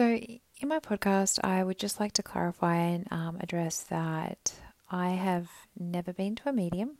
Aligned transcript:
So, 0.00 0.06
in 0.16 0.68
my 0.68 0.78
podcast, 0.78 1.40
I 1.44 1.62
would 1.62 1.78
just 1.78 2.00
like 2.00 2.12
to 2.12 2.22
clarify 2.22 2.76
and 2.76 3.06
um, 3.10 3.36
address 3.38 3.82
that 3.90 4.54
I 4.90 5.10
have 5.10 5.50
never 5.78 6.14
been 6.14 6.36
to 6.36 6.48
a 6.48 6.54
medium 6.54 6.96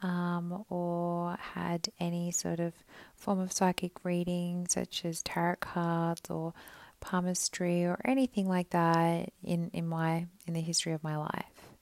um, 0.00 0.64
or 0.70 1.36
had 1.52 1.90
any 2.00 2.30
sort 2.30 2.58
of 2.58 2.72
form 3.16 3.38
of 3.38 3.52
psychic 3.52 4.02
reading, 4.02 4.66
such 4.66 5.04
as 5.04 5.22
tarot 5.22 5.56
cards 5.56 6.30
or 6.30 6.54
palmistry 7.00 7.84
or 7.84 8.00
anything 8.02 8.48
like 8.48 8.70
that 8.70 9.30
in, 9.44 9.70
in 9.74 9.86
my 9.86 10.26
in 10.46 10.54
the 10.54 10.62
history 10.62 10.94
of 10.94 11.04
my 11.04 11.18
life. 11.18 11.74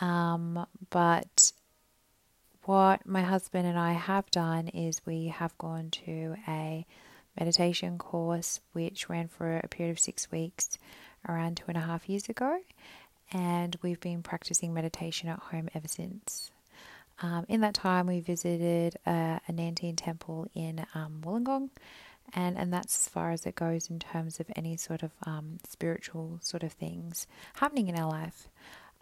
Um, 0.00 0.66
but 0.90 1.52
what 2.64 3.06
my 3.06 3.22
husband 3.22 3.68
and 3.68 3.78
I 3.78 3.92
have 3.92 4.28
done 4.32 4.66
is 4.66 5.06
we 5.06 5.28
have 5.28 5.56
gone 5.56 5.90
to 6.04 6.34
a 6.48 6.84
meditation 7.38 7.98
course 7.98 8.60
which 8.72 9.08
ran 9.08 9.28
for 9.28 9.58
a 9.58 9.68
period 9.68 9.92
of 9.92 9.98
six 10.00 10.30
weeks 10.30 10.78
around 11.28 11.56
two 11.56 11.64
and 11.68 11.76
a 11.76 11.80
half 11.80 12.08
years 12.08 12.28
ago, 12.28 12.58
and 13.32 13.76
we've 13.82 14.00
been 14.00 14.22
practicing 14.22 14.74
meditation 14.74 15.28
at 15.28 15.38
home 15.38 15.68
ever 15.74 15.88
since. 15.88 16.50
Um, 17.20 17.46
in 17.48 17.60
that 17.60 17.74
time, 17.74 18.06
we 18.06 18.20
visited 18.20 18.96
a, 19.06 19.40
a 19.46 19.52
Nan 19.52 19.74
Tien 19.76 19.96
temple 19.96 20.48
in 20.54 20.84
um, 20.94 21.20
Wollongong, 21.22 21.70
and, 22.34 22.58
and 22.58 22.72
that's 22.72 23.06
as 23.06 23.08
far 23.08 23.30
as 23.30 23.46
it 23.46 23.54
goes 23.54 23.90
in 23.90 23.98
terms 23.98 24.40
of 24.40 24.46
any 24.56 24.76
sort 24.76 25.02
of 25.02 25.12
um, 25.24 25.58
spiritual 25.68 26.38
sort 26.42 26.62
of 26.62 26.72
things 26.72 27.26
happening 27.54 27.88
in 27.88 27.98
our 27.98 28.08
life. 28.08 28.48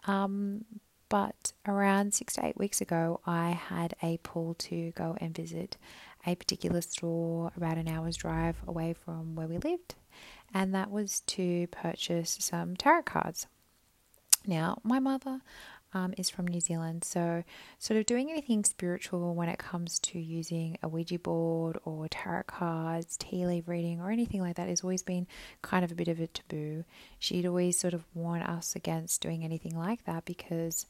Um, 0.05 0.65
but 1.09 1.51
around 1.67 2.13
six 2.13 2.35
to 2.35 2.45
eight 2.45 2.57
weeks 2.57 2.79
ago, 2.79 3.19
I 3.25 3.49
had 3.49 3.95
a 4.01 4.17
pull 4.23 4.53
to 4.55 4.91
go 4.91 5.17
and 5.19 5.35
visit 5.35 5.77
a 6.25 6.35
particular 6.35 6.81
store 6.81 7.51
about 7.55 7.77
an 7.77 7.87
hour's 7.87 8.17
drive 8.17 8.57
away 8.67 8.93
from 8.93 9.35
where 9.35 9.47
we 9.47 9.57
lived, 9.57 9.95
and 10.53 10.73
that 10.75 10.91
was 10.91 11.21
to 11.21 11.67
purchase 11.67 12.37
some 12.39 12.75
tarot 12.75 13.03
cards. 13.03 13.47
Now, 14.45 14.79
my 14.83 14.99
mother 14.99 15.41
um, 15.93 16.13
is 16.17 16.29
from 16.29 16.47
New 16.47 16.61
Zealand, 16.61 17.03
so 17.03 17.43
sort 17.77 17.99
of 17.99 18.05
doing 18.05 18.29
anything 18.29 18.63
spiritual 18.63 19.35
when 19.35 19.49
it 19.49 19.59
comes 19.59 19.99
to 19.99 20.19
using 20.19 20.77
a 20.81 20.87
Ouija 20.87 21.19
board 21.19 21.77
or 21.83 22.07
tarot 22.07 22.43
cards, 22.47 23.17
tea 23.17 23.45
leaf 23.45 23.67
reading, 23.67 23.99
or 23.99 24.09
anything 24.09 24.41
like 24.41 24.55
that 24.55 24.69
has 24.69 24.81
always 24.81 25.03
been 25.03 25.27
kind 25.61 25.83
of 25.83 25.91
a 25.91 25.95
bit 25.95 26.07
of 26.07 26.19
a 26.19 26.27
taboo. 26.27 26.85
She'd 27.19 27.45
always 27.45 27.77
sort 27.77 27.93
of 27.93 28.05
warn 28.13 28.41
us 28.41 28.75
against 28.75 29.21
doing 29.21 29.43
anything 29.43 29.77
like 29.77 30.05
that 30.05 30.25
because 30.25 30.85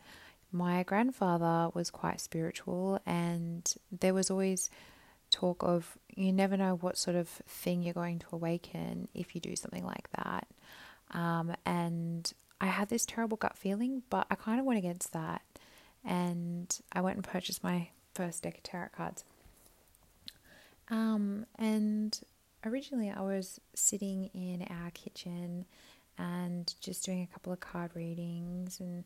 my 0.52 0.84
grandfather 0.84 1.72
was 1.74 1.90
quite 1.90 2.22
spiritual, 2.22 3.00
and 3.06 3.74
there 3.92 4.14
was 4.14 4.30
always 4.30 4.70
talk 5.32 5.64
of 5.64 5.98
you 6.16 6.32
never 6.32 6.58
know 6.58 6.76
what 6.76 6.98
sort 6.98 7.16
of 7.16 7.28
thing 7.30 7.82
you're 7.82 7.94
going 7.94 8.20
to 8.20 8.28
awaken 8.32 9.08
if 9.14 9.34
you 9.34 9.42
do 9.42 9.56
something 9.56 9.86
like 9.86 10.10
that. 10.18 10.48
Um, 11.12 11.54
and 11.66 12.32
I 12.60 12.68
had 12.68 12.90
this 12.90 13.06
terrible 13.06 13.38
gut 13.38 13.58
feeling, 13.58 14.04
but 14.10 14.28
I 14.30 14.36
kind 14.36 14.60
of 14.60 14.66
went 14.66 14.78
against 14.78 15.14
that. 15.14 15.42
And 16.04 16.76
I 16.92 17.02
went 17.02 17.18
and 17.18 17.24
purchased 17.24 17.64
my 17.64 17.90
first 18.14 18.44
deck 18.44 18.58
of 18.58 18.64
tarot 18.64 18.90
cards. 18.96 19.24
Um, 20.90 21.46
and 21.58 22.20
originally 22.66 23.10
I 23.10 23.22
was 23.22 23.60
sitting 23.74 24.30
in 24.34 24.68
our 24.70 24.92
kitchen 24.92 25.66
and 26.18 26.74
just 26.82 27.06
doing 27.06 27.24
a 27.24 27.34
couple 27.34 27.54
of 27.54 27.60
card 27.60 27.92
readings. 27.96 28.80
And 28.80 29.06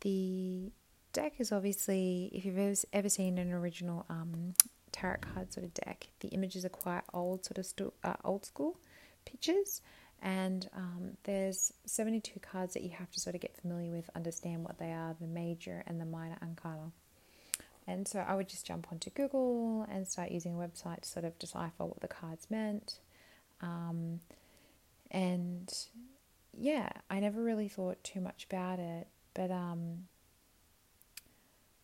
the 0.00 0.70
deck 1.12 1.34
is 1.38 1.52
obviously, 1.52 2.30
if 2.32 2.44
you've 2.44 2.84
ever, 2.92 3.08
seen 3.08 3.38
an 3.38 3.52
original 3.52 4.06
um, 4.08 4.54
tarot 4.92 5.18
card 5.20 5.52
sort 5.52 5.64
of 5.64 5.74
deck, 5.74 6.08
the 6.20 6.28
images 6.28 6.64
are 6.64 6.70
quite 6.70 7.02
old, 7.12 7.44
sort 7.44 7.58
of 7.58 7.66
stu- 7.66 7.92
uh, 8.04 8.14
old 8.24 8.44
school 8.44 8.78
pictures 9.24 9.82
and 10.20 10.68
um, 10.74 11.16
there's 11.24 11.72
72 11.86 12.40
cards 12.40 12.74
that 12.74 12.82
you 12.82 12.90
have 12.90 13.10
to 13.12 13.20
sort 13.20 13.36
of 13.36 13.40
get 13.40 13.56
familiar 13.56 13.92
with, 13.92 14.10
understand 14.16 14.64
what 14.64 14.78
they 14.78 14.90
are, 14.90 15.14
the 15.20 15.26
major 15.26 15.84
and 15.86 16.00
the 16.00 16.04
minor 16.04 16.36
arcana. 16.42 16.90
And 17.86 18.06
so 18.06 18.18
I 18.18 18.34
would 18.34 18.48
just 18.48 18.66
jump 18.66 18.88
onto 18.90 19.10
Google 19.10 19.86
and 19.90 20.06
start 20.06 20.30
using 20.30 20.54
a 20.54 20.58
website 20.58 21.02
to 21.02 21.08
sort 21.08 21.24
of 21.24 21.38
decipher 21.38 21.86
what 21.86 22.00
the 22.00 22.08
cards 22.08 22.50
meant. 22.50 22.98
Um, 23.62 24.20
and 25.10 25.72
yeah, 26.52 26.90
I 27.08 27.20
never 27.20 27.42
really 27.42 27.68
thought 27.68 28.02
too 28.02 28.20
much 28.20 28.46
about 28.50 28.78
it. 28.80 29.06
But 29.34 29.50
um, 29.50 30.08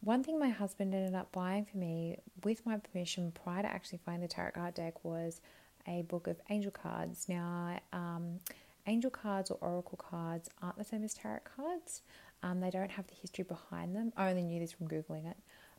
one 0.04 0.22
thing 0.22 0.38
my 0.38 0.50
husband 0.50 0.94
ended 0.94 1.14
up 1.14 1.32
buying 1.32 1.64
for 1.64 1.78
me, 1.78 2.18
with 2.44 2.64
my 2.66 2.76
permission, 2.76 3.32
prior 3.32 3.62
to 3.62 3.68
actually 3.68 4.00
finding 4.04 4.22
the 4.22 4.28
tarot 4.28 4.52
card 4.52 4.74
deck, 4.74 5.02
was 5.04 5.40
a 5.88 6.02
book 6.02 6.26
of 6.26 6.36
angel 6.50 6.70
cards. 6.70 7.26
Now, 7.28 7.80
um, 7.92 8.40
angel 8.86 9.10
cards 9.10 9.50
or 9.50 9.56
oracle 9.60 9.98
cards 9.98 10.50
aren't 10.62 10.76
the 10.76 10.84
same 10.84 11.04
as 11.04 11.14
tarot 11.14 11.40
cards. 11.56 12.02
Um, 12.42 12.60
they 12.60 12.70
don't 12.70 12.90
have 12.90 13.06
the 13.06 13.14
history 13.14 13.44
behind 13.44 13.96
them. 13.96 14.12
I 14.16 14.28
only 14.28 14.42
knew 14.42 14.60
this 14.60 14.72
from 14.72 14.88
Googling 14.88 15.30
it. 15.30 15.38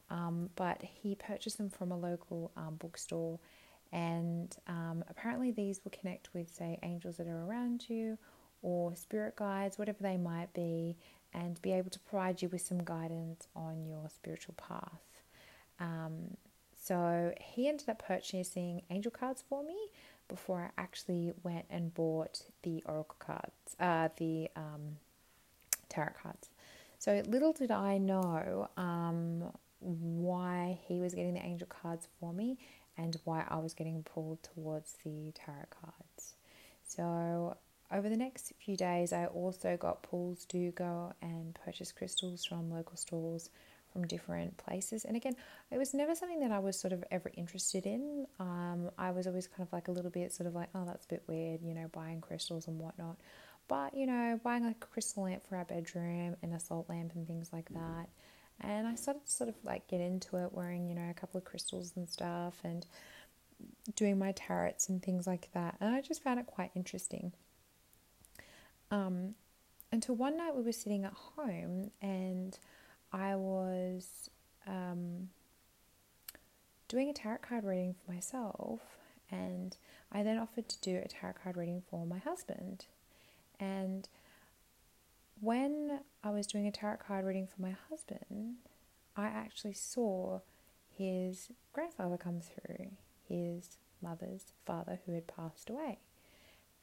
Um, 0.09 0.49
but 0.55 0.81
he 0.81 1.15
purchased 1.15 1.57
them 1.57 1.69
from 1.69 1.91
a 1.91 1.97
local 1.97 2.51
um, 2.57 2.75
bookstore, 2.75 3.39
and 3.91 4.55
um, 4.67 5.03
apparently, 5.07 5.51
these 5.51 5.81
will 5.83 5.91
connect 5.91 6.33
with, 6.33 6.53
say, 6.53 6.79
angels 6.83 7.17
that 7.17 7.27
are 7.27 7.45
around 7.45 7.89
you 7.89 8.17
or 8.61 8.95
spirit 8.95 9.35
guides, 9.35 9.77
whatever 9.77 9.99
they 10.01 10.17
might 10.17 10.51
be, 10.53 10.97
and 11.35 11.61
be 11.61 11.73
able 11.73 11.89
to 11.89 11.99
provide 11.99 12.41
you 12.41 12.49
with 12.49 12.61
some 12.61 12.83
guidance 12.83 13.47
on 13.55 13.85
your 13.85 14.09
spiritual 14.09 14.55
path. 14.55 15.01
Um, 15.79 16.37
so 16.81 17.33
he 17.41 17.67
ended 17.67 17.89
up 17.89 18.03
purchasing 18.05 18.83
angel 18.89 19.11
cards 19.11 19.43
for 19.47 19.63
me 19.63 19.75
before 20.27 20.71
I 20.77 20.81
actually 20.81 21.33
went 21.43 21.65
and 21.69 21.93
bought 21.93 22.43
the 22.63 22.81
oracle 22.85 23.17
cards, 23.19 23.75
uh, 23.79 24.09
the 24.17 24.49
um, 24.55 24.97
tarot 25.89 26.13
cards. 26.21 26.49
So 26.99 27.21
little 27.27 27.53
did 27.53 27.71
I 27.71 27.97
know 27.97 28.69
um, 28.77 29.51
why 29.79 30.79
he 30.87 30.99
was 30.99 31.13
getting 31.13 31.33
the 31.33 31.45
angel 31.45 31.67
cards 31.67 32.07
for 32.19 32.33
me 32.33 32.57
and 32.97 33.17
why 33.25 33.45
I 33.49 33.57
was 33.57 33.73
getting 33.73 34.03
pulled 34.03 34.41
towards 34.41 34.95
the 35.03 35.31
tarot 35.33 35.65
cards. 35.69 36.35
So 36.83 37.57
over 37.95 38.09
the 38.09 38.17
next 38.17 38.51
few 38.59 38.75
days, 38.75 39.13
I 39.13 39.25
also 39.27 39.77
got 39.77 40.03
pulls 40.03 40.45
to 40.47 40.71
go 40.71 41.13
and 41.21 41.57
purchase 41.63 41.91
crystals 41.91 42.43
from 42.43 42.69
local 42.69 42.97
stores 42.97 43.49
from 43.93 44.05
different 44.05 44.57
places. 44.57 45.05
And 45.05 45.15
again, 45.15 45.35
it 45.71 45.77
was 45.77 45.93
never 45.93 46.13
something 46.13 46.41
that 46.41 46.51
I 46.51 46.59
was 46.59 46.77
sort 46.77 46.91
of 46.91 47.03
ever 47.11 47.31
interested 47.35 47.85
in. 47.85 48.27
Um, 48.39 48.91
I 48.97 49.11
was 49.11 49.25
always 49.25 49.47
kind 49.47 49.65
of 49.65 49.71
like 49.71 49.87
a 49.87 49.91
little 49.91 50.11
bit 50.11 50.33
sort 50.33 50.47
of 50.47 50.55
like, 50.55 50.67
oh, 50.75 50.83
that's 50.85 51.05
a 51.05 51.07
bit 51.07 51.23
weird, 51.27 51.61
you 51.63 51.73
know, 51.73 51.87
buying 51.93 52.19
crystals 52.19 52.67
and 52.67 52.77
whatnot. 52.77 53.15
But, 53.69 53.95
you 53.95 54.05
know, 54.05 54.39
buying 54.43 54.65
like 54.65 54.75
a 54.81 54.87
crystal 54.87 55.23
lamp 55.23 55.47
for 55.47 55.55
our 55.55 55.65
bedroom 55.65 56.35
and 56.43 56.53
a 56.53 56.59
salt 56.59 56.89
lamp 56.89 57.13
and 57.15 57.25
things 57.25 57.51
like 57.53 57.69
that. 57.69 58.09
And 58.59 58.85
I 58.85 58.95
started 58.95 59.25
to 59.25 59.31
sort 59.31 59.49
of 59.49 59.55
like 59.63 59.87
get 59.87 60.01
into 60.01 60.37
it, 60.43 60.51
wearing, 60.51 60.89
you 60.89 60.95
know, 60.95 61.09
a 61.09 61.13
couple 61.13 61.37
of 61.37 61.45
crystals 61.45 61.93
and 61.95 62.07
stuff 62.09 62.55
and 62.65 62.85
doing 63.95 64.19
my 64.19 64.33
tarots 64.33 64.89
and 64.89 65.01
things 65.01 65.25
like 65.25 65.49
that. 65.53 65.77
And 65.79 65.95
I 65.95 66.01
just 66.01 66.21
found 66.21 66.39
it 66.39 66.45
quite 66.45 66.71
interesting. 66.75 67.31
Um, 68.95 69.35
until 69.91 70.15
one 70.15 70.37
night 70.37 70.55
we 70.55 70.63
were 70.63 70.71
sitting 70.71 71.03
at 71.03 71.13
home 71.13 71.91
and 72.01 72.57
I 73.11 73.35
was 73.35 74.29
um, 74.65 75.29
doing 76.87 77.09
a 77.09 77.13
tarot 77.13 77.39
card 77.39 77.65
reading 77.65 77.93
for 77.93 78.11
myself, 78.11 78.81
and 79.29 79.75
I 80.11 80.23
then 80.23 80.37
offered 80.37 80.69
to 80.69 80.81
do 80.81 81.01
a 81.03 81.07
tarot 81.07 81.35
card 81.43 81.57
reading 81.57 81.81
for 81.89 82.05
my 82.05 82.19
husband. 82.19 82.85
And 83.59 84.07
when 85.39 85.99
I 86.23 86.29
was 86.29 86.47
doing 86.47 86.67
a 86.67 86.71
tarot 86.71 86.97
card 87.05 87.25
reading 87.25 87.47
for 87.47 87.61
my 87.61 87.75
husband, 87.89 88.55
I 89.15 89.25
actually 89.25 89.73
saw 89.73 90.39
his 90.89 91.51
grandfather 91.73 92.17
come 92.17 92.41
through, 92.41 92.91
his 93.27 93.77
mother's 94.01 94.53
father 94.65 94.99
who 95.05 95.13
had 95.13 95.27
passed 95.27 95.69
away. 95.69 95.99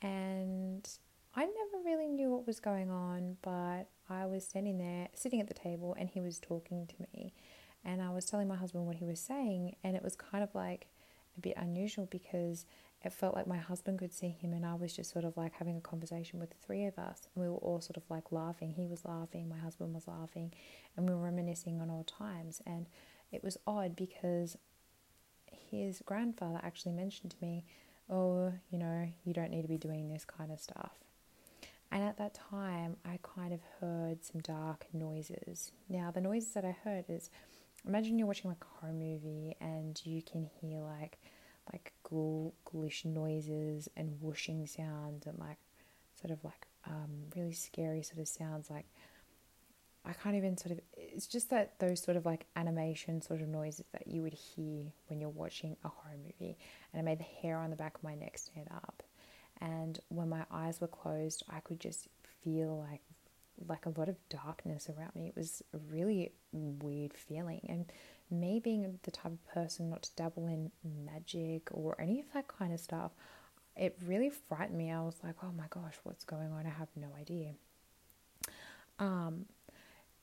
And 0.01 0.89
I 1.35 1.47
never 1.47 1.83
really 1.85 2.09
knew 2.09 2.31
what 2.31 2.47
was 2.47 2.61
going 2.61 2.91
on, 2.91 3.39
but 3.41 3.85
I 4.11 4.27
was 4.27 4.45
standing 4.47 4.77
there, 4.77 5.09
sitting 5.15 5.41
at 5.41 5.49
the 5.49 5.55
table, 5.55 5.97
and 5.99 6.11
he 6.11 6.21
was 6.21 6.39
talking 6.39 6.87
to 6.87 6.95
me. 7.15 7.33
And 7.85 8.03
I 8.03 8.11
was 8.11 8.27
telling 8.27 8.49
my 8.49 8.57
husband 8.57 8.87
what 8.87 8.97
he 8.97 9.07
was 9.07 9.19
saying, 9.19 9.77
and 9.83 9.97
it 9.97 10.03
was 10.03 10.15
kind 10.15 10.45
of 10.45 10.55
like 10.55 10.89
a 11.37 11.41
bit 11.41 11.55
unusual 11.57 12.07
because 12.11 12.67
it 13.03 13.15
felt 13.15 13.35
like 13.35 13.47
my 13.47 13.57
husband 13.57 13.99
could 13.99 14.13
see 14.13 14.29
him, 14.29 14.53
and 14.53 14.67
I 14.67 14.75
was 14.75 14.95
just 14.95 15.11
sort 15.11 15.25
of 15.25 15.37
like 15.39 15.55
having 15.55 15.79
a 15.79 15.81
conversation 15.81 16.39
with 16.39 16.51
the 16.51 16.67
three 16.67 16.85
of 16.85 16.99
us. 16.99 17.27
And 17.35 17.43
we 17.43 17.49
were 17.49 17.57
all 17.57 17.81
sort 17.81 17.97
of 17.97 18.03
like 18.11 18.31
laughing. 18.31 18.71
He 18.73 18.87
was 18.87 19.07
laughing, 19.07 19.49
my 19.49 19.59
husband 19.59 19.95
was 19.95 20.07
laughing, 20.07 20.53
and 20.97 21.09
we 21.09 21.15
were 21.15 21.23
reminiscing 21.23 21.81
on 21.81 21.91
old 21.91 22.09
times. 22.09 22.61
And 22.67 22.87
it 23.33 23.43
was 23.43 23.57
odd 23.67 23.97
because 23.97 24.59
his 25.51 26.03
grandfather 26.05 26.61
actually 26.63 26.93
mentioned 26.93 27.31
to 27.31 27.37
me, 27.41 27.65
Oh, 28.11 28.53
you 28.71 28.79
know, 28.79 29.09
you 29.25 29.33
don't 29.33 29.51
need 29.51 29.63
to 29.63 29.69
be 29.69 29.79
doing 29.79 30.09
this 30.11 30.27
kind 30.27 30.53
of 30.53 30.61
stuff. 30.61 30.93
And 31.93 32.03
at 32.03 32.17
that 32.17 32.33
time, 32.33 32.97
I 33.05 33.19
kind 33.23 33.53
of 33.53 33.61
heard 33.79 34.25
some 34.25 34.41
dark 34.41 34.87
noises. 34.95 35.73
Now, 35.91 36.11
the 36.11 36.23
noises 36.23 36.55
that 36.55 36.65
I 36.65 36.75
heard 36.83 37.05
is 37.11 37.29
imagine 37.87 38.19
you're 38.19 38.27
watching 38.27 38.49
like 38.51 38.65
a 38.65 38.81
horror 38.81 38.95
movie 38.95 39.55
and 39.61 40.01
you 40.05 40.23
can 40.23 40.49
hear 40.61 40.81
like 40.81 41.19
like 41.71 41.93
ghoul, 42.03 42.55
ghoulish 42.65 43.05
noises 43.05 43.89
and 43.95 44.21
whooshing 44.21 44.67
sounds 44.67 45.27
and 45.27 45.39
like 45.39 45.59
sort 46.19 46.31
of 46.31 46.43
like 46.45 46.67
um, 46.87 47.25
really 47.37 47.53
scary 47.53 48.03
sort 48.03 48.21
of 48.21 48.27
sounds 48.27 48.71
like 48.71 48.87
I 50.05 50.13
can't 50.15 50.35
even 50.35 50.57
sort 50.57 50.73
of 50.73 50.81
it's 50.97 51.27
just 51.27 51.51
that 51.51 51.79
those 51.79 52.03
sort 52.03 52.17
of 52.17 52.25
like 52.25 52.47
animation 52.57 53.21
sort 53.21 53.43
of 53.43 53.49
noises 53.49 53.85
that 53.93 54.07
you 54.07 54.23
would 54.23 54.33
hear 54.33 54.93
when 55.09 55.21
you're 55.21 55.31
watching 55.31 55.77
a 55.85 55.89
horror 55.89 56.17
movie 56.17 56.57
and 56.93 57.01
it 57.01 57.05
made 57.05 57.19
the 57.19 57.25
hair 57.43 57.59
on 57.59 57.71
the 57.71 57.77
back 57.77 57.97
of 57.97 58.03
my 58.03 58.15
neck 58.15 58.39
stand 58.39 58.69
up 58.75 59.03
and 59.61 60.01
when 60.09 60.29
my 60.29 60.45
eyes 60.51 60.81
were 60.81 60.89
closed 60.89 61.43
I 61.49 61.61
could 61.61 61.81
just 61.81 62.09
feel 62.45 62.87
like 62.91 63.03
like 63.69 63.87
a 63.87 63.99
lot 63.99 64.09
of 64.09 64.17
darkness 64.29 64.89
around 64.89 65.15
me 65.15 65.29
it 65.29 65.37
was 65.37 65.63
a 65.75 65.79
really 65.79 66.33
weird 66.53 67.15
feeling 67.15 67.61
and 67.69 67.93
me 68.31 68.61
being 68.63 68.99
the 69.03 69.11
type 69.11 69.33
of 69.33 69.47
person 69.53 69.91
not 69.91 70.03
to 70.03 70.11
dabble 70.17 70.47
in 70.47 70.71
magic 71.05 71.69
or 71.71 72.01
any 72.01 72.19
of 72.19 72.27
that 72.33 72.49
kind 72.49 72.73
of 72.73 72.81
stuff 72.81 73.13
it 73.77 73.97
really 74.07 74.31
frightened 74.31 74.77
me. 74.77 74.91
I 74.91 75.01
was 75.01 75.17
like, 75.23 75.37
oh 75.43 75.53
my 75.57 75.65
gosh, 75.71 75.95
what's 76.03 76.25
going 76.25 76.53
on? 76.53 76.67
I 76.67 76.71
have 76.71 76.89
no 76.97 77.09
idea. 77.19 77.53
Um, 78.99 79.47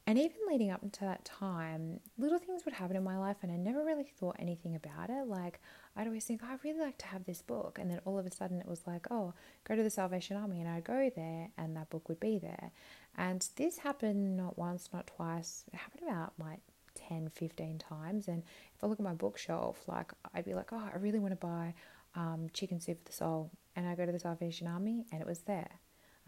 and 0.09 0.17
even 0.17 0.37
leading 0.49 0.71
up 0.71 0.81
to 0.91 1.01
that 1.01 1.23
time, 1.23 1.99
little 2.17 2.39
things 2.39 2.65
would 2.65 2.73
happen 2.73 2.95
in 2.95 3.03
my 3.03 3.19
life, 3.19 3.37
and 3.43 3.51
I 3.51 3.57
never 3.57 3.85
really 3.85 4.11
thought 4.19 4.37
anything 4.39 4.73
about 4.73 5.11
it. 5.11 5.27
Like, 5.27 5.59
I'd 5.95 6.07
always 6.07 6.25
think, 6.25 6.41
oh, 6.43 6.47
I'd 6.51 6.63
really 6.63 6.79
like 6.79 6.97
to 6.97 7.05
have 7.05 7.25
this 7.25 7.43
book. 7.43 7.77
And 7.79 7.91
then 7.91 8.01
all 8.05 8.17
of 8.17 8.25
a 8.25 8.31
sudden, 8.31 8.59
it 8.59 8.65
was 8.67 8.81
like, 8.87 9.05
oh, 9.11 9.35
go 9.65 9.75
to 9.75 9.83
the 9.83 9.89
Salvation 9.91 10.35
Army. 10.35 10.61
And 10.61 10.67
I'd 10.67 10.83
go 10.83 11.11
there, 11.15 11.49
and 11.59 11.77
that 11.77 11.91
book 11.91 12.09
would 12.09 12.19
be 12.19 12.39
there. 12.39 12.71
And 13.19 13.47
this 13.55 13.77
happened 13.77 14.35
not 14.35 14.57
once, 14.57 14.89
not 14.91 15.05
twice. 15.05 15.65
It 15.71 15.75
happened 15.75 16.09
about 16.09 16.33
like 16.39 16.61
10, 16.95 17.29
15 17.29 17.77
times. 17.77 18.27
And 18.27 18.41
if 18.75 18.83
I 18.83 18.87
look 18.87 18.99
at 18.99 19.05
my 19.05 19.13
bookshelf, 19.13 19.83
like, 19.87 20.11
I'd 20.33 20.43
be 20.43 20.55
like, 20.55 20.73
oh, 20.73 20.89
I 20.91 20.97
really 20.97 21.19
want 21.19 21.39
to 21.39 21.47
buy 21.47 21.75
um, 22.15 22.47
Chicken 22.51 22.79
Soup 22.79 22.97
for 22.97 23.11
the 23.11 23.15
Soul, 23.15 23.51
and 23.75 23.87
I 23.87 23.93
go 23.93 24.07
to 24.07 24.11
the 24.11 24.17
Salvation 24.17 24.65
Army, 24.65 25.05
and 25.11 25.21
it 25.21 25.27
was 25.27 25.41
there. 25.41 25.69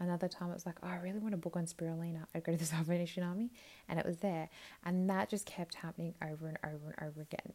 Another 0.02 0.26
time 0.26 0.50
it 0.50 0.54
was 0.54 0.66
like, 0.66 0.78
oh, 0.82 0.88
I 0.88 0.96
really 0.96 1.20
want 1.20 1.30
to 1.30 1.38
book 1.38 1.56
on 1.56 1.64
spirulina. 1.64 2.24
I'd 2.34 2.42
go 2.42 2.50
to 2.50 2.58
the 2.58 2.64
Salvation 2.76 3.22
Army, 3.22 3.52
and 3.88 4.00
it 4.00 4.04
was 4.04 4.16
there. 4.16 4.48
And 4.84 5.08
that 5.08 5.28
just 5.28 5.46
kept 5.46 5.76
happening 5.76 6.14
over 6.20 6.48
and 6.48 6.58
over 6.64 6.96
and 6.98 7.08
over 7.08 7.20
again. 7.20 7.52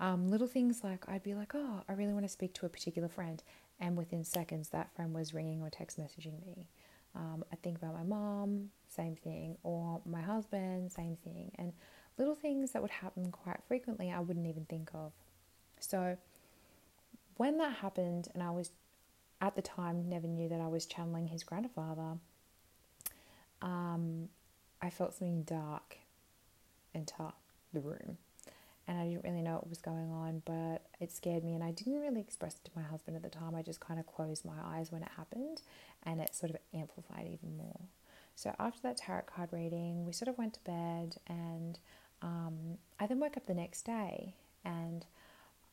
Um, 0.00 0.28
little 0.28 0.48
things 0.48 0.82
like 0.82 1.08
I'd 1.08 1.22
be 1.22 1.34
like, 1.34 1.54
oh, 1.54 1.82
I 1.88 1.92
really 1.92 2.12
want 2.12 2.24
to 2.24 2.28
speak 2.28 2.52
to 2.54 2.66
a 2.66 2.68
particular 2.68 3.08
friend, 3.08 3.40
and 3.78 3.96
within 3.96 4.24
seconds 4.24 4.70
that 4.70 4.92
friend 4.96 5.14
was 5.14 5.32
ringing 5.32 5.62
or 5.62 5.70
text 5.70 5.98
messaging 5.98 6.44
me. 6.44 6.68
Um, 7.14 7.44
I 7.52 7.56
think 7.56 7.78
about 7.78 7.94
my 7.94 8.02
mom, 8.02 8.70
same 8.88 9.14
thing, 9.14 9.56
or 9.62 10.00
my 10.04 10.20
husband, 10.20 10.90
same 10.90 11.16
thing, 11.22 11.52
and 11.60 11.72
little 12.18 12.34
things 12.34 12.72
that 12.72 12.82
would 12.82 12.90
happen 12.90 13.30
quite 13.30 13.60
frequently 13.68 14.10
I 14.10 14.18
wouldn't 14.18 14.48
even 14.48 14.64
think 14.64 14.90
of. 14.94 15.12
So 15.78 16.16
when 17.36 17.58
that 17.58 17.74
happened, 17.76 18.26
and 18.34 18.42
I 18.42 18.50
was 18.50 18.72
at 19.44 19.54
the 19.56 19.62
time 19.62 20.08
never 20.08 20.26
knew 20.26 20.48
that 20.48 20.60
I 20.60 20.68
was 20.68 20.86
channeling 20.86 21.28
his 21.28 21.44
grandfather, 21.44 22.18
um, 23.60 24.28
I 24.80 24.90
felt 24.90 25.14
something 25.14 25.42
dark 25.42 25.98
enter 26.94 27.32
the 27.72 27.80
room. 27.80 28.18
And 28.86 28.98
I 28.98 29.04
didn't 29.04 29.24
really 29.24 29.40
know 29.40 29.54
what 29.54 29.68
was 29.68 29.80
going 29.80 30.10
on, 30.10 30.42
but 30.44 30.82
it 31.00 31.10
scared 31.10 31.42
me. 31.42 31.54
And 31.54 31.64
I 31.64 31.70
didn't 31.70 32.00
really 32.00 32.20
express 32.20 32.54
it 32.54 32.64
to 32.66 32.70
my 32.76 32.82
husband 32.82 33.16
at 33.16 33.22
the 33.22 33.30
time. 33.30 33.54
I 33.54 33.62
just 33.62 33.80
kind 33.80 33.98
of 33.98 34.06
closed 34.06 34.44
my 34.44 34.52
eyes 34.62 34.92
when 34.92 35.02
it 35.02 35.08
happened, 35.16 35.62
and 36.02 36.20
it 36.20 36.34
sort 36.34 36.50
of 36.50 36.58
amplified 36.74 37.26
even 37.26 37.56
more. 37.56 37.80
So 38.36 38.54
after 38.58 38.80
that 38.82 38.98
tarot 38.98 39.22
card 39.22 39.50
reading, 39.52 40.04
we 40.04 40.12
sort 40.12 40.28
of 40.28 40.36
went 40.36 40.54
to 40.54 40.60
bed, 40.64 41.16
and 41.26 41.78
um, 42.20 42.78
I 43.00 43.06
then 43.06 43.20
woke 43.20 43.36
up 43.36 43.46
the 43.46 43.54
next 43.54 43.82
day, 43.86 44.34
and 44.64 45.06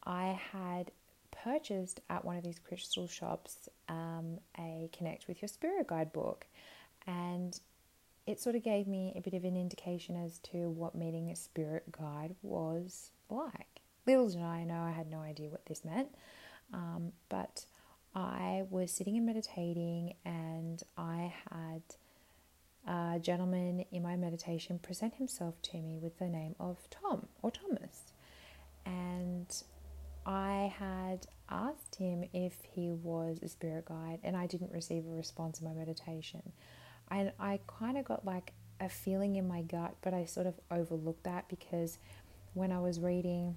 I 0.05 0.39
had 0.53 0.91
purchased 1.31 2.01
at 2.09 2.25
one 2.25 2.37
of 2.37 2.43
these 2.43 2.59
crystal 2.59 3.07
shops 3.07 3.69
um, 3.89 4.39
a 4.57 4.89
Connect 4.95 5.27
with 5.27 5.41
Your 5.41 5.49
Spirit 5.49 5.87
Guide 5.87 6.13
book, 6.13 6.45
and 7.07 7.59
it 8.27 8.39
sort 8.39 8.55
of 8.55 8.63
gave 8.63 8.87
me 8.87 9.13
a 9.15 9.21
bit 9.21 9.33
of 9.33 9.43
an 9.43 9.57
indication 9.57 10.15
as 10.15 10.39
to 10.39 10.69
what 10.69 10.95
meeting 10.95 11.31
a 11.31 11.35
spirit 11.35 11.91
guide 11.91 12.35
was 12.41 13.11
like. 13.29 13.81
Little 14.05 14.29
did 14.29 14.41
I 14.41 14.63
know, 14.63 14.81
I 14.81 14.91
had 14.91 15.09
no 15.09 15.19
idea 15.19 15.49
what 15.49 15.65
this 15.65 15.83
meant, 15.83 16.09
um, 16.73 17.11
but 17.29 17.65
I 18.15 18.63
was 18.69 18.91
sitting 18.91 19.17
and 19.17 19.25
meditating, 19.25 20.15
and 20.25 20.81
I 20.97 21.33
had 21.49 21.81
a 22.87 23.19
gentleman 23.19 23.85
in 23.91 24.03
my 24.03 24.15
meditation 24.15 24.79
present 24.79 25.15
himself 25.15 25.61
to 25.61 25.77
me 25.77 25.97
with 25.97 26.17
the 26.19 26.27
name 26.27 26.55
of 26.59 26.77
Tom 26.89 27.27
or 27.41 27.51
Thomas. 27.51 28.13
And 28.85 29.45
I 30.25 30.73
had 30.77 31.27
asked 31.49 31.95
him 31.95 32.23
if 32.33 32.53
he 32.71 32.91
was 32.91 33.39
a 33.41 33.47
spirit 33.47 33.85
guide, 33.85 34.19
and 34.23 34.35
I 34.35 34.47
didn't 34.47 34.71
receive 34.71 35.05
a 35.05 35.11
response 35.11 35.59
in 35.59 35.67
my 35.67 35.73
meditation. 35.73 36.53
And 37.09 37.31
I 37.39 37.59
kind 37.67 37.97
of 37.97 38.05
got 38.05 38.25
like 38.25 38.53
a 38.79 38.89
feeling 38.89 39.35
in 39.35 39.47
my 39.47 39.61
gut, 39.61 39.95
but 40.01 40.13
I 40.13 40.25
sort 40.25 40.47
of 40.47 40.55
overlooked 40.69 41.23
that 41.23 41.47
because 41.49 41.97
when 42.53 42.71
I 42.71 42.79
was 42.79 42.99
reading 42.99 43.55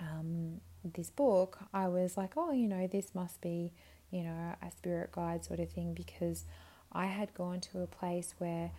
um, 0.00 0.60
this 0.84 1.10
book, 1.10 1.58
I 1.72 1.88
was 1.88 2.16
like, 2.16 2.32
oh, 2.36 2.52
you 2.52 2.68
know, 2.68 2.86
this 2.86 3.14
must 3.14 3.40
be, 3.40 3.72
you 4.10 4.22
know, 4.22 4.54
a 4.62 4.70
spirit 4.70 5.12
guide 5.12 5.44
sort 5.44 5.60
of 5.60 5.70
thing 5.70 5.94
because 5.94 6.44
I 6.92 7.06
had 7.06 7.34
gone 7.34 7.60
to 7.72 7.80
a 7.80 7.86
place 7.86 8.34
where 8.38 8.70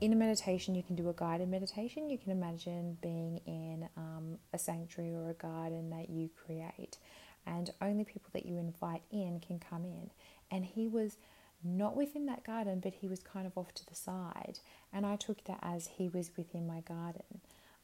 in 0.00 0.12
a 0.12 0.16
meditation, 0.16 0.74
you 0.74 0.82
can 0.82 0.96
do 0.96 1.08
a 1.08 1.12
guided 1.12 1.48
meditation. 1.48 2.08
You 2.08 2.18
can 2.18 2.32
imagine 2.32 2.96
being 3.02 3.40
in 3.46 3.88
um, 3.96 4.38
a 4.52 4.58
sanctuary 4.58 5.14
or 5.14 5.30
a 5.30 5.34
garden 5.34 5.90
that 5.90 6.08
you 6.08 6.30
create, 6.44 6.98
and 7.46 7.70
only 7.82 8.04
people 8.04 8.30
that 8.32 8.46
you 8.46 8.56
invite 8.56 9.02
in 9.10 9.40
can 9.40 9.58
come 9.58 9.84
in. 9.84 10.10
And 10.50 10.64
he 10.64 10.88
was 10.88 11.18
not 11.62 11.96
within 11.96 12.26
that 12.26 12.44
garden, 12.44 12.80
but 12.80 12.94
he 12.94 13.08
was 13.08 13.20
kind 13.20 13.46
of 13.46 13.56
off 13.56 13.74
to 13.74 13.86
the 13.86 13.94
side. 13.94 14.60
And 14.92 15.04
I 15.04 15.16
took 15.16 15.44
that 15.44 15.58
as 15.62 15.86
he 15.86 16.08
was 16.08 16.30
within 16.36 16.66
my 16.66 16.80
garden. 16.80 17.40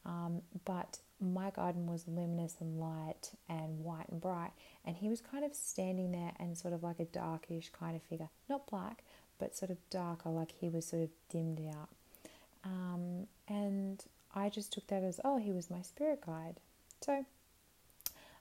Um, 0.07 0.43
but 0.65 1.01
my 1.21 1.51
garden 1.51 1.87
was 1.87 2.07
luminous 2.07 2.57
and 2.61 2.79
light 2.79 3.33
and 3.49 3.81
white 3.81 4.09
and 4.09 4.21
bright, 4.21 4.53
and 4.85 4.97
he 4.97 5.09
was 5.09 5.21
kind 5.21 5.45
of 5.45 5.55
standing 5.55 6.13
there 6.13 6.33
and 6.39 6.57
sort 6.57 6.73
of 6.73 6.83
like 6.83 7.01
a 7.01 7.05
darkish 7.05 7.71
kind 7.79 7.97
of 7.97 8.03
figure, 8.03 8.29
not 8.49 8.69
black, 8.69 9.03
but 9.39 9.57
sort 9.57 9.71
of 9.71 9.79
darker, 9.91 10.31
like 10.31 10.53
he 10.53 10.69
was 10.69 10.87
sort 10.87 11.03
of 11.03 11.11
dimmed 11.29 11.61
out. 11.77 11.89
Um, 12.67 13.27
and 13.49 14.03
I 14.35 14.49
just 14.49 14.73
took 14.73 14.87
that 14.89 15.03
as, 15.03 15.21
oh, 15.25 15.39
he 15.39 15.53
was 15.53 15.71
my 15.71 15.83
spirit 15.83 16.21
guide. 16.27 16.57
So 17.01 17.25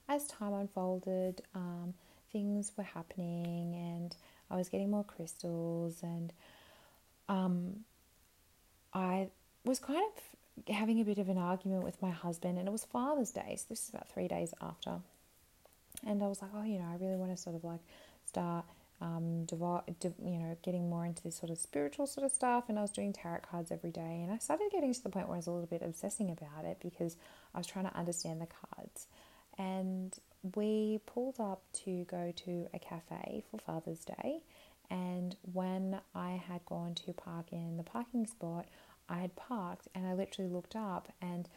as 0.10 0.28
time 0.28 0.54
unfolded, 0.54 1.42
um, 1.54 1.94
things 2.32 2.72
were 2.76 2.84
happening 2.84 3.76
and 3.76 4.16
I 4.50 4.56
was 4.56 4.68
getting 4.70 4.90
more 4.90 5.04
crystals 5.04 6.00
and 6.02 6.34
um, 7.30 7.86
I 8.94 9.28
was 9.64 9.80
kind 9.80 10.02
of 10.02 10.74
having 10.76 11.00
a 11.02 11.04
bit 11.04 11.18
of 11.18 11.30
an 11.30 11.38
argument 11.38 11.84
with 11.84 12.02
my 12.02 12.12
husband 12.12 12.58
and 12.58 12.68
it 12.68 12.72
was 12.72 12.86
Father's 12.86 13.32
Day. 13.32 13.56
So 13.58 13.66
this 13.70 13.84
is 13.84 13.90
about 13.90 14.10
three 14.10 14.28
days 14.28 14.54
after. 14.62 15.00
And 16.06 16.24
I 16.24 16.28
was 16.28 16.42
like, 16.42 16.52
oh, 16.56 16.64
you 16.64 16.80
know, 16.80 16.86
I 16.92 16.96
really 17.04 17.16
want 17.16 17.32
to 17.32 17.38
sort 17.38 17.56
of 17.56 17.64
like 17.64 17.82
start 18.26 18.66
um, 19.02 19.46
you 19.52 20.40
know, 20.40 20.58
getting 20.64 20.90
more 20.90 21.06
into 21.06 21.24
this 21.24 21.36
sort 21.36 21.52
of 21.52 21.58
spiritual 21.58 22.08
sort 22.08 22.26
of 22.26 22.32
stuff. 22.32 22.66
And 22.70 22.80
I 22.80 22.82
was 22.82 22.92
doing 22.92 23.14
tarot 23.14 23.40
cards 23.50 23.72
every 23.72 23.92
day. 23.92 24.22
And 24.24 24.32
I 24.32 24.38
started 24.38 24.70
getting 24.72 24.94
to 24.94 25.04
the 25.04 25.10
point 25.10 25.28
where 25.28 25.36
I 25.36 25.38
was 25.38 25.48
a 25.48 25.52
little 25.52 25.68
bit 25.68 25.82
obsessing 25.82 26.32
about 26.32 26.66
it 26.66 26.78
because 26.82 27.18
I 27.54 27.58
was 27.58 27.68
trying 27.68 27.86
to 27.86 27.96
understand 27.96 28.42
the 28.42 28.48
cards. 28.48 29.08
And 29.58 30.18
we 30.56 31.00
pulled 31.06 31.40
up 31.40 31.64
to 31.86 32.06
go 32.06 32.34
to 32.46 32.68
a 32.74 32.80
cafe 32.80 33.44
for 33.50 33.58
Father's 33.58 34.06
Day. 34.06 34.42
And 34.90 35.36
when 35.52 36.00
I 36.14 36.42
had 36.48 36.66
gone 36.66 36.94
to 37.06 37.14
park 37.14 37.48
in 37.52 37.78
the 37.78 37.84
parking 37.84 38.28
spot, 38.28 38.68
I 39.10 39.20
had 39.20 39.36
parked 39.36 39.88
and 39.96 40.08
I 40.08 40.14
literally 40.14 40.52
looked 40.52 40.76
up. 40.76 41.12
And 41.22 41.50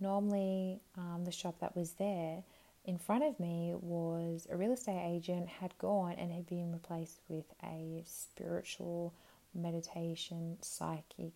normally, 0.00 0.80
um, 0.96 1.24
the 1.24 1.32
shop 1.32 1.60
that 1.60 1.76
was 1.76 1.92
there 1.92 2.44
in 2.84 2.98
front 2.98 3.24
of 3.24 3.40
me 3.40 3.72
was 3.74 4.46
a 4.50 4.56
real 4.56 4.72
estate 4.72 5.02
agent 5.04 5.48
had 5.48 5.76
gone 5.78 6.16
and 6.18 6.30
had 6.30 6.46
been 6.46 6.72
replaced 6.72 7.20
with 7.28 7.46
a 7.62 8.02
spiritual 8.06 9.14
meditation 9.54 10.58
psychic 10.60 11.32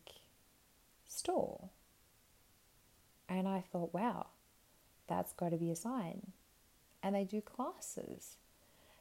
store. 1.09 1.71
And 3.29 3.49
I 3.49 3.61
thought, 3.73 3.95
wow, 3.95 4.27
that's 5.07 5.33
got 5.33 5.51
to 5.51 5.57
be 5.57 5.71
a 5.71 5.77
sign. 5.77 6.33
And 7.03 7.15
they 7.15 7.25
do 7.25 7.41
classes, 7.41 8.37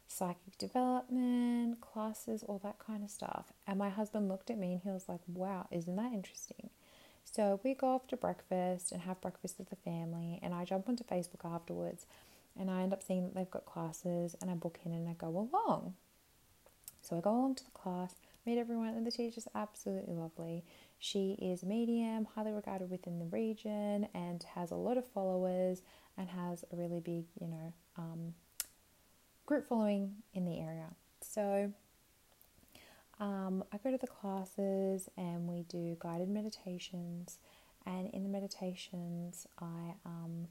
psychic 0.07 0.57
development 0.57 1.81
classes, 1.81 2.43
all 2.43 2.59
that 2.63 2.79
kind 2.79 3.03
of 3.03 3.09
stuff. 3.09 3.51
And 3.65 3.77
my 3.77 3.89
husband 3.89 4.29
looked 4.29 4.49
at 4.49 4.57
me 4.57 4.73
and 4.73 4.81
he 4.83 4.89
was 4.89 5.09
like, 5.09 5.21
wow, 5.27 5.67
isn't 5.71 5.95
that 5.95 6.13
interesting? 6.13 6.69
So 7.25 7.59
we 7.63 7.73
go 7.73 7.87
off 7.87 8.07
to 8.07 8.17
breakfast 8.17 8.91
and 8.93 9.01
have 9.01 9.19
breakfast 9.19 9.57
with 9.57 9.69
the 9.69 9.75
family. 9.75 10.39
And 10.41 10.53
I 10.53 10.63
jump 10.63 10.87
onto 10.87 11.03
Facebook 11.03 11.43
afterwards 11.43 12.05
and 12.59 12.69
I 12.69 12.81
end 12.81 12.93
up 12.93 13.03
seeing 13.03 13.23
that 13.23 13.35
they've 13.35 13.49
got 13.49 13.65
classes 13.65 14.35
and 14.41 14.49
I 14.49 14.55
book 14.55 14.79
in 14.85 14.93
and 14.93 15.07
I 15.07 15.13
go 15.13 15.27
along. 15.27 15.95
So 17.01 17.17
I 17.17 17.21
go 17.21 17.31
along 17.31 17.55
to 17.55 17.65
the 17.65 17.71
class, 17.71 18.15
meet 18.45 18.57
everyone, 18.57 18.89
and 18.89 19.05
the 19.05 19.11
teacher's 19.11 19.47
absolutely 19.55 20.13
lovely. 20.13 20.63
She 20.99 21.37
is 21.41 21.63
a 21.63 21.65
medium, 21.65 22.27
highly 22.35 22.51
regarded 22.51 22.89
within 22.89 23.19
the 23.19 23.25
region, 23.25 24.07
and 24.13 24.43
has 24.55 24.71
a 24.71 24.75
lot 24.75 24.97
of 24.97 25.05
followers 25.07 25.81
and 26.17 26.29
has 26.29 26.65
a 26.73 26.75
really 26.75 26.99
big, 26.99 27.25
you 27.39 27.47
know, 27.47 27.73
um, 27.97 28.33
group 29.45 29.67
following 29.67 30.15
in 30.33 30.45
the 30.45 30.59
area. 30.59 30.89
So 31.21 31.71
um, 33.19 33.63
I 33.71 33.77
go 33.77 33.91
to 33.91 33.97
the 33.97 34.07
classes 34.07 35.09
and 35.17 35.47
we 35.47 35.63
do 35.63 35.95
guided 35.99 36.29
meditations. 36.29 37.37
And 37.85 38.09
in 38.13 38.23
the 38.23 38.29
meditations, 38.29 39.47
I 39.59 39.93
um, 40.05 40.47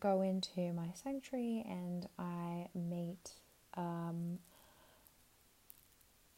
go 0.00 0.22
into 0.22 0.72
my 0.72 0.88
sanctuary 0.94 1.64
and 1.68 2.08
I 2.18 2.68
meet 2.74 3.30
um, 3.74 4.38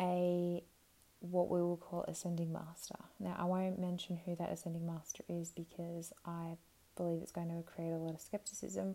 a 0.00 0.62
what 1.20 1.48
we 1.48 1.60
will 1.60 1.76
call 1.76 2.04
ascending 2.04 2.52
master. 2.52 2.94
Now, 3.18 3.34
I 3.38 3.44
won't 3.44 3.78
mention 3.78 4.20
who 4.24 4.36
that 4.36 4.50
ascending 4.52 4.86
master 4.86 5.24
is 5.28 5.50
because 5.50 6.12
I 6.24 6.56
believe 6.96 7.22
it's 7.22 7.32
going 7.32 7.48
to 7.48 7.62
create 7.68 7.90
a 7.90 7.96
lot 7.96 8.14
of 8.14 8.20
skepticism. 8.20 8.94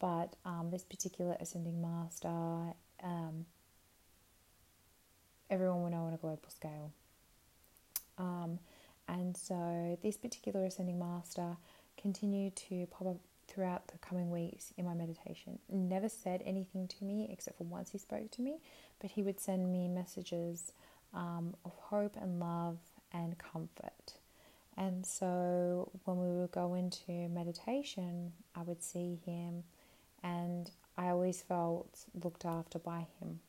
But 0.00 0.34
um, 0.44 0.70
this 0.70 0.82
particular 0.82 1.36
ascending 1.38 1.80
master, 1.80 2.74
um, 3.04 3.46
everyone 5.48 5.82
will 5.82 5.90
know 5.90 6.04
on 6.04 6.14
a 6.14 6.16
global 6.16 6.48
scale. 6.48 6.92
Um, 8.18 8.58
and 9.06 9.36
so, 9.36 9.98
this 10.02 10.16
particular 10.16 10.64
ascending 10.64 10.98
master 10.98 11.56
continued 12.00 12.56
to 12.56 12.86
pop 12.86 13.08
up 13.08 13.16
throughout 13.50 13.88
the 13.88 13.98
coming 13.98 14.30
weeks 14.30 14.72
in 14.78 14.84
my 14.84 14.94
meditation. 14.94 15.58
Never 15.68 16.08
said 16.08 16.42
anything 16.46 16.88
to 16.88 17.04
me 17.04 17.28
except 17.30 17.58
for 17.58 17.64
once 17.64 17.90
he 17.90 17.98
spoke 17.98 18.30
to 18.32 18.42
me, 18.42 18.60
but 19.00 19.10
he 19.10 19.22
would 19.22 19.40
send 19.40 19.70
me 19.72 19.88
messages 19.88 20.72
um, 21.12 21.54
of 21.64 21.72
hope 21.74 22.16
and 22.20 22.38
love 22.38 22.78
and 23.12 23.36
comfort. 23.38 24.14
And 24.76 25.04
so 25.04 25.90
when 26.04 26.18
we 26.18 26.40
would 26.40 26.52
go 26.52 26.74
into 26.74 27.28
meditation, 27.28 28.32
I 28.54 28.62
would 28.62 28.82
see 28.82 29.18
him, 29.26 29.64
and 30.22 30.70
I 30.96 31.08
always 31.08 31.42
felt 31.42 32.06
looked 32.22 32.44
after 32.44 32.78
by 32.78 33.06
him. 33.20 33.40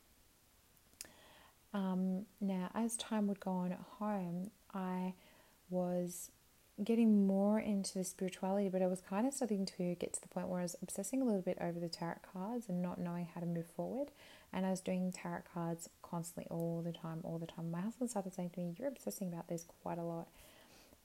Um, 1.72 2.26
now, 2.40 2.70
as 2.74 2.96
time 2.96 3.28
would 3.28 3.40
go 3.40 3.52
on 3.52 3.72
at 3.72 3.80
home, 3.98 4.50
I 4.74 5.14
was 5.70 6.30
getting 6.82 7.26
more 7.26 7.58
into 7.60 7.98
the 7.98 8.04
spirituality, 8.04 8.68
but 8.68 8.82
I 8.82 8.86
was 8.86 9.00
kind 9.00 9.26
of 9.26 9.34
starting 9.34 9.66
to 9.66 9.94
get 9.94 10.12
to 10.14 10.20
the 10.20 10.28
point 10.28 10.48
where 10.48 10.60
I 10.60 10.62
was 10.62 10.76
obsessing 10.82 11.20
a 11.20 11.24
little 11.24 11.42
bit 11.42 11.58
over 11.60 11.78
the 11.78 11.88
tarot 11.88 12.20
cards 12.32 12.68
and 12.68 12.80
not 12.82 12.98
knowing 12.98 13.28
how 13.34 13.40
to 13.40 13.46
move 13.46 13.66
forward. 13.66 14.10
And 14.52 14.66
I 14.66 14.70
was 14.70 14.80
doing 14.80 15.12
tarot 15.12 15.42
cards 15.52 15.88
constantly, 16.02 16.46
all 16.50 16.82
the 16.82 16.92
time, 16.92 17.20
all 17.24 17.38
the 17.38 17.46
time. 17.46 17.70
My 17.70 17.80
husband 17.80 18.10
started 18.10 18.34
saying 18.34 18.50
to 18.50 18.60
me, 18.60 18.74
You're 18.78 18.88
obsessing 18.88 19.28
about 19.28 19.48
this 19.48 19.64
quite 19.82 19.98
a 19.98 20.02
lot. 20.02 20.28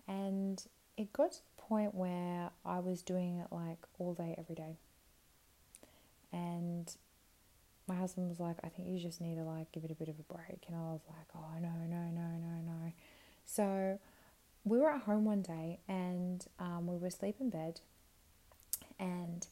And 0.08 0.64
it 0.98 1.14
got 1.14 1.34
to 1.34 1.40
the 1.40 1.62
point 1.62 1.94
where 1.94 2.50
I 2.66 2.80
was 2.80 3.02
doing 3.02 3.38
it 3.38 3.48
like 3.52 3.80
all 4.00 4.14
day, 4.14 4.36
every 4.38 4.56
day. 4.56 4.78
And 6.32 6.94
my 7.88 7.96
husband 7.96 8.28
was 8.30 8.40
like, 8.40 8.58
I 8.64 8.70
think 8.70 8.90
you 8.90 9.00
just 9.00 9.22
need 9.22 9.36
to 9.36 9.44
like 9.44 9.72
give 9.72 9.84
it 9.84 9.92
a 9.92 9.96
bit 9.96 10.10
of 10.10 10.16
a 10.20 10.34
break. 10.34 10.64
And 10.68 10.76
I 10.76 10.92
was 10.92 11.02
like, 11.08 11.28
Oh, 11.36 11.60
no, 11.60 11.72
no, 11.88 12.04
no, 12.10 12.28
no, 12.38 12.62
no. 12.66 12.94
So 13.46 14.00
we 14.70 14.78
were 14.80 14.90
at 14.90 15.02
home 15.02 15.26
one 15.26 15.42
day 15.42 15.80
and 15.88 16.46
um, 16.60 16.88
we 16.88 16.98
were 16.98 17.08
asleep 17.08 17.38
in 17.40 17.50
bed. 17.50 17.82
And 19.00 19.46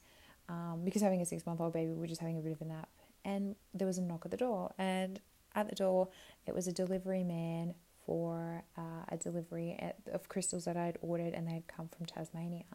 um, 0.50 0.81
because 0.84 1.01
having 1.01 1.22
a 1.22 1.25
six 1.25 1.45
month 1.45 1.62
old 1.62 1.74
baby, 1.74 1.91
we 1.91 2.00
were 2.00 2.07
just 2.07 2.22
having 2.22 2.38
a 2.38 2.41
bit 2.41 2.51
of 2.51 2.62
a 2.62 2.65
nap. 2.65 2.89
And 3.24 3.55
there 3.74 3.88
was 3.88 3.98
a 3.98 4.01
knock 4.01 4.22
at 4.25 4.31
the 4.31 4.38
door. 4.38 4.74
And 4.77 5.19
at 5.55 5.69
the 5.69 5.75
door, 5.75 6.10
it 6.45 6.53
was 6.53 6.67
a 6.67 6.72
delivery 6.72 7.24
man 7.24 7.74
for 8.05 8.63
uh, 8.77 9.05
a 9.10 9.17
delivery 9.17 9.75
at, 9.79 9.98
of 10.13 10.29
crystals 10.29 10.65
that 10.65 10.77
I 10.77 10.86
had 10.86 10.98
ordered 11.01 11.34
and 11.34 11.48
they 11.48 11.53
had 11.53 11.67
come 11.67 11.89
from 11.89 12.05
Tasmania. 12.05 12.65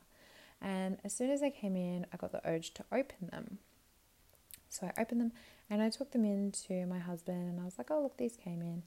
And 0.61 0.99
as 1.05 1.15
soon 1.15 1.31
as 1.31 1.41
they 1.41 1.51
came 1.51 1.77
in, 1.77 2.07
I 2.13 2.17
got 2.17 2.33
the 2.33 2.47
urge 2.47 2.75
to 2.75 2.85
open 2.93 3.29
them. 3.31 3.59
So 4.69 4.87
I 4.87 5.01
opened 5.01 5.21
them 5.21 5.33
and 5.69 5.83
I 5.83 5.91
took 5.91 6.13
them 6.13 6.25
in 6.25 6.53
to 6.67 6.87
my 6.87 6.99
husband 6.99 7.49
and 7.49 7.61
I 7.61 7.65
was 7.65 7.79
like, 7.79 7.91
oh, 7.91 8.03
look, 8.03 8.17
these 8.17 8.37
came 8.37 8.61
in. 8.61 8.83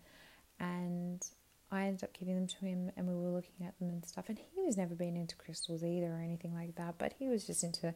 And 0.60 1.25
I 1.74 1.86
ended 1.86 2.03
up 2.03 2.13
giving 2.13 2.36
them 2.36 2.48
to 2.48 2.65
him 2.65 2.92
and 2.96 3.08
we 3.08 3.15
were 3.15 3.32
looking 3.32 3.65
at 3.65 3.77
them 3.80 3.89
and 3.89 4.06
stuff. 4.06 4.30
And 4.30 4.38
he 4.38 4.62
was 4.62 4.77
never 4.77 4.96
been 4.96 5.18
into 5.18 5.36
crystals 5.36 5.84
either 5.84 6.08
or 6.08 6.22
anything 6.24 6.53
like 6.53 6.75
that, 6.75 6.96
but 6.98 7.13
he 7.18 7.27
was 7.27 7.48
just 7.48 7.63
into, 7.63 7.94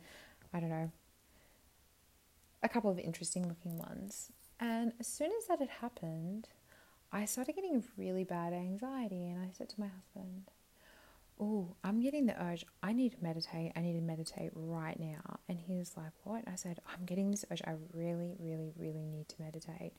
I 0.54 0.60
don't 0.60 0.70
know, 0.70 0.92
a 2.64 2.70
couple 2.70 2.90
of 2.90 2.98
interesting 3.00 3.48
looking 3.48 3.78
ones. 3.78 4.32
And 4.60 4.94
as 5.00 5.08
soon 5.08 5.32
as 5.38 5.48
that 5.48 5.60
had 5.60 5.70
happened, 5.70 6.50
I 7.12 7.26
started 7.26 7.56
getting 7.56 7.84
really 7.96 8.24
bad 8.24 8.52
anxiety, 8.52 9.28
and 9.28 9.40
I 9.40 9.52
said 9.54 9.70
to 9.70 9.80
my 9.80 9.88
husband, 9.88 10.52
Oh, 11.40 11.76
I'm 11.84 12.02
getting 12.02 12.26
the 12.26 12.44
urge. 12.44 12.66
I 12.82 12.94
need 12.94 13.12
to 13.12 13.18
meditate. 13.22 13.72
I 13.76 13.82
need 13.82 13.94
to 13.94 14.02
meditate 14.02 14.50
right 14.56 15.00
now. 15.00 15.40
And 15.48 15.60
he 15.60 15.78
was 15.78 15.96
like, 15.96 16.12
What? 16.24 16.44
I 16.48 16.56
said, 16.56 16.80
I'm 16.92 17.06
getting 17.06 17.30
this 17.30 17.46
urge. 17.52 17.62
I 17.66 17.76
really, 17.94 18.34
really, 18.40 18.74
really 18.76 19.06
need 19.06 19.30
to 19.30 19.36
meditate. 19.42 19.94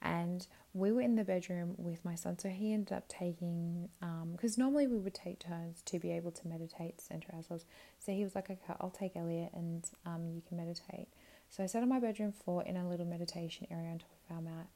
And 0.00 0.46
we 0.74 0.92
were 0.92 1.00
in 1.00 1.16
the 1.16 1.24
bedroom 1.24 1.74
with 1.76 2.04
my 2.04 2.14
son. 2.14 2.38
So 2.38 2.48
he 2.48 2.72
ended 2.72 2.92
up 2.92 3.08
taking, 3.08 3.88
because 4.32 4.58
um, 4.58 4.62
normally 4.64 4.86
we 4.86 4.98
would 4.98 5.14
take 5.14 5.40
turns 5.40 5.82
to 5.86 5.98
be 5.98 6.12
able 6.12 6.30
to 6.30 6.46
meditate, 6.46 7.00
center 7.00 7.34
ourselves. 7.34 7.64
So 7.98 8.12
he 8.12 8.22
was 8.22 8.34
like, 8.34 8.48
Okay, 8.50 8.58
I'll 8.80 8.90
take 8.90 9.16
Elliot 9.16 9.50
and 9.54 9.84
um, 10.06 10.30
you 10.34 10.42
can 10.46 10.56
meditate. 10.56 11.08
So 11.50 11.62
I 11.62 11.66
sat 11.66 11.82
on 11.82 11.88
my 11.88 11.98
bedroom 11.98 12.32
floor 12.32 12.62
in 12.62 12.76
a 12.76 12.88
little 12.88 13.06
meditation 13.06 13.66
area 13.70 13.90
on 13.90 13.98
top 13.98 14.10
of 14.30 14.36
our 14.36 14.42
mat. 14.42 14.66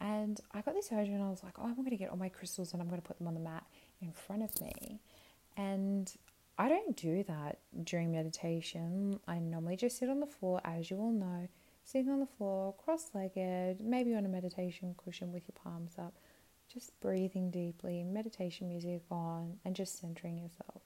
And 0.00 0.40
I 0.52 0.60
got 0.60 0.74
this 0.74 0.90
urge 0.92 1.08
and 1.08 1.22
I 1.22 1.28
was 1.28 1.42
like, 1.44 1.58
oh, 1.58 1.64
I'm 1.64 1.76
going 1.76 1.90
to 1.90 1.96
get 1.96 2.10
all 2.10 2.16
my 2.16 2.28
crystals 2.28 2.72
and 2.72 2.82
I'm 2.82 2.88
going 2.88 3.00
to 3.00 3.06
put 3.06 3.18
them 3.18 3.28
on 3.28 3.34
the 3.34 3.40
mat 3.40 3.64
in 4.00 4.10
front 4.10 4.42
of 4.42 4.60
me. 4.60 5.00
And 5.56 6.12
I 6.58 6.68
don't 6.68 6.96
do 6.96 7.22
that 7.24 7.58
during 7.84 8.12
meditation. 8.12 9.20
I 9.28 9.38
normally 9.38 9.76
just 9.76 9.98
sit 9.98 10.08
on 10.08 10.20
the 10.20 10.26
floor, 10.26 10.60
as 10.64 10.90
you 10.90 10.98
all 10.98 11.12
know, 11.12 11.48
sitting 11.84 12.10
on 12.10 12.20
the 12.20 12.26
floor, 12.26 12.74
cross 12.74 13.10
legged, 13.14 13.80
maybe 13.80 14.14
on 14.14 14.24
a 14.24 14.28
meditation 14.28 14.94
cushion 14.96 15.32
with 15.32 15.44
your 15.46 15.56
palms 15.62 15.94
up, 15.98 16.14
just 16.72 16.98
breathing 17.00 17.50
deeply, 17.50 18.02
meditation 18.02 18.68
music 18.68 19.02
on, 19.10 19.58
and 19.64 19.76
just 19.76 20.00
centering 20.00 20.38
yourself. 20.38 20.82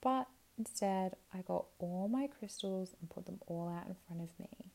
But 0.00 0.28
instead, 0.58 1.14
I 1.34 1.38
got 1.40 1.66
all 1.78 2.08
my 2.08 2.28
crystals 2.28 2.94
and 3.00 3.10
put 3.10 3.26
them 3.26 3.40
all 3.46 3.68
out 3.68 3.86
in 3.88 3.96
front 4.06 4.22
of 4.22 4.38
me 4.38 4.72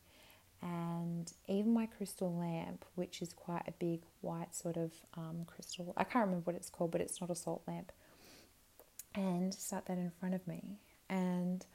and 0.63 1.31
even 1.47 1.73
my 1.73 1.85
crystal 1.85 2.33
lamp, 2.33 2.85
which 2.95 3.21
is 3.21 3.33
quite 3.33 3.63
a 3.67 3.71
big 3.71 4.01
white 4.21 4.55
sort 4.55 4.77
of 4.77 4.93
um, 5.17 5.43
crystal. 5.45 5.93
I 5.97 6.03
can't 6.03 6.25
remember 6.25 6.45
what 6.45 6.55
it's 6.55 6.69
called, 6.69 6.91
but 6.91 7.01
it's 7.01 7.19
not 7.19 7.29
a 7.29 7.35
salt 7.35 7.63
lamp. 7.67 7.91
And 9.13 9.53
sat 9.53 9.85
that 9.87 9.97
in 9.97 10.11
front 10.19 10.35
of 10.35 10.47
me. 10.47 10.79
And 11.09 11.65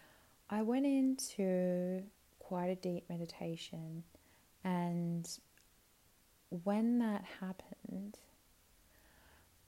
I 0.48 0.62
went 0.62 0.86
into 0.86 2.02
quite 2.48 2.68
a 2.68 2.74
deep 2.74 3.04
meditation. 3.10 4.02
And 4.64 5.28
when 6.48 6.98
that 7.00 7.22
happened, 7.40 8.18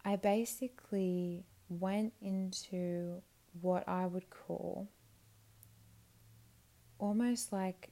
I 0.03 0.17
basically 0.17 1.45
went 1.69 2.15
into 2.23 3.21
what 3.61 3.87
I 3.87 4.07
would 4.07 4.31
call 4.31 4.89
almost 6.99 7.53
like 7.53 7.91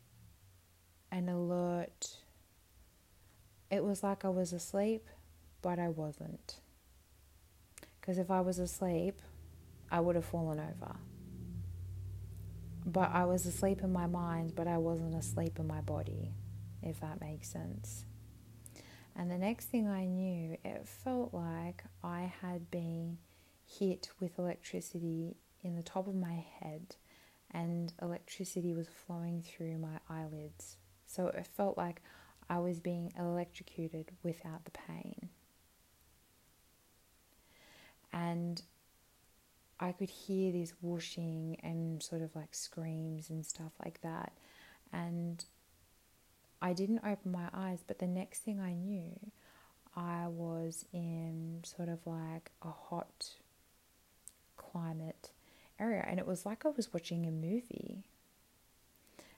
an 1.12 1.28
alert. 1.28 2.16
It 3.70 3.84
was 3.84 4.02
like 4.02 4.24
I 4.24 4.30
was 4.30 4.54
asleep, 4.54 5.06
but 5.60 5.78
I 5.78 5.88
wasn't. 5.88 6.60
Because 8.00 8.16
if 8.16 8.30
I 8.30 8.40
was 8.40 8.58
asleep, 8.58 9.20
I 9.90 10.00
would 10.00 10.16
have 10.16 10.24
fallen 10.24 10.58
over. 10.58 10.96
But 12.90 13.10
I 13.12 13.26
was 13.26 13.44
asleep 13.44 13.82
in 13.82 13.92
my 13.92 14.06
mind, 14.06 14.54
but 14.56 14.66
I 14.66 14.78
wasn't 14.78 15.14
asleep 15.14 15.58
in 15.58 15.66
my 15.66 15.82
body, 15.82 16.32
if 16.82 17.00
that 17.00 17.20
makes 17.20 17.50
sense. 17.50 18.06
And 19.14 19.30
the 19.30 19.36
next 19.36 19.66
thing 19.66 19.86
I 19.86 20.06
knew, 20.06 20.56
it 20.64 20.88
felt 20.88 21.34
like 21.34 21.84
I 22.02 22.32
had 22.40 22.70
been 22.70 23.18
hit 23.66 24.08
with 24.20 24.38
electricity 24.38 25.36
in 25.62 25.76
the 25.76 25.82
top 25.82 26.08
of 26.08 26.14
my 26.14 26.42
head, 26.60 26.96
and 27.50 27.92
electricity 28.00 28.72
was 28.72 28.88
flowing 28.88 29.42
through 29.42 29.76
my 29.76 29.98
eyelids. 30.08 30.78
So 31.04 31.26
it 31.26 31.46
felt 31.46 31.76
like 31.76 32.00
I 32.48 32.58
was 32.58 32.80
being 32.80 33.12
electrocuted 33.18 34.12
without 34.22 34.64
the 34.64 34.70
pain. 34.70 35.28
And 38.14 38.62
I 39.80 39.92
could 39.92 40.10
hear 40.10 40.52
this 40.52 40.72
whooshing 40.82 41.58
and 41.62 42.02
sort 42.02 42.22
of 42.22 42.34
like 42.34 42.54
screams 42.54 43.30
and 43.30 43.46
stuff 43.46 43.72
like 43.84 44.00
that. 44.02 44.32
And 44.92 45.44
I 46.60 46.72
didn't 46.72 47.00
open 47.04 47.30
my 47.30 47.48
eyes, 47.52 47.84
but 47.86 47.98
the 47.98 48.06
next 48.06 48.40
thing 48.40 48.60
I 48.60 48.72
knew, 48.72 49.18
I 49.96 50.26
was 50.26 50.84
in 50.92 51.60
sort 51.64 51.88
of 51.88 51.98
like 52.06 52.50
a 52.62 52.70
hot 52.70 53.30
climate 54.56 55.30
area. 55.78 56.04
And 56.08 56.18
it 56.18 56.26
was 56.26 56.44
like 56.44 56.66
I 56.66 56.70
was 56.70 56.92
watching 56.92 57.26
a 57.26 57.30
movie. 57.30 58.02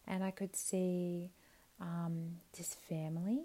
And 0.06 0.24
I 0.24 0.30
could 0.30 0.56
see 0.56 1.30
um, 1.80 2.36
this 2.56 2.74
family 2.74 3.44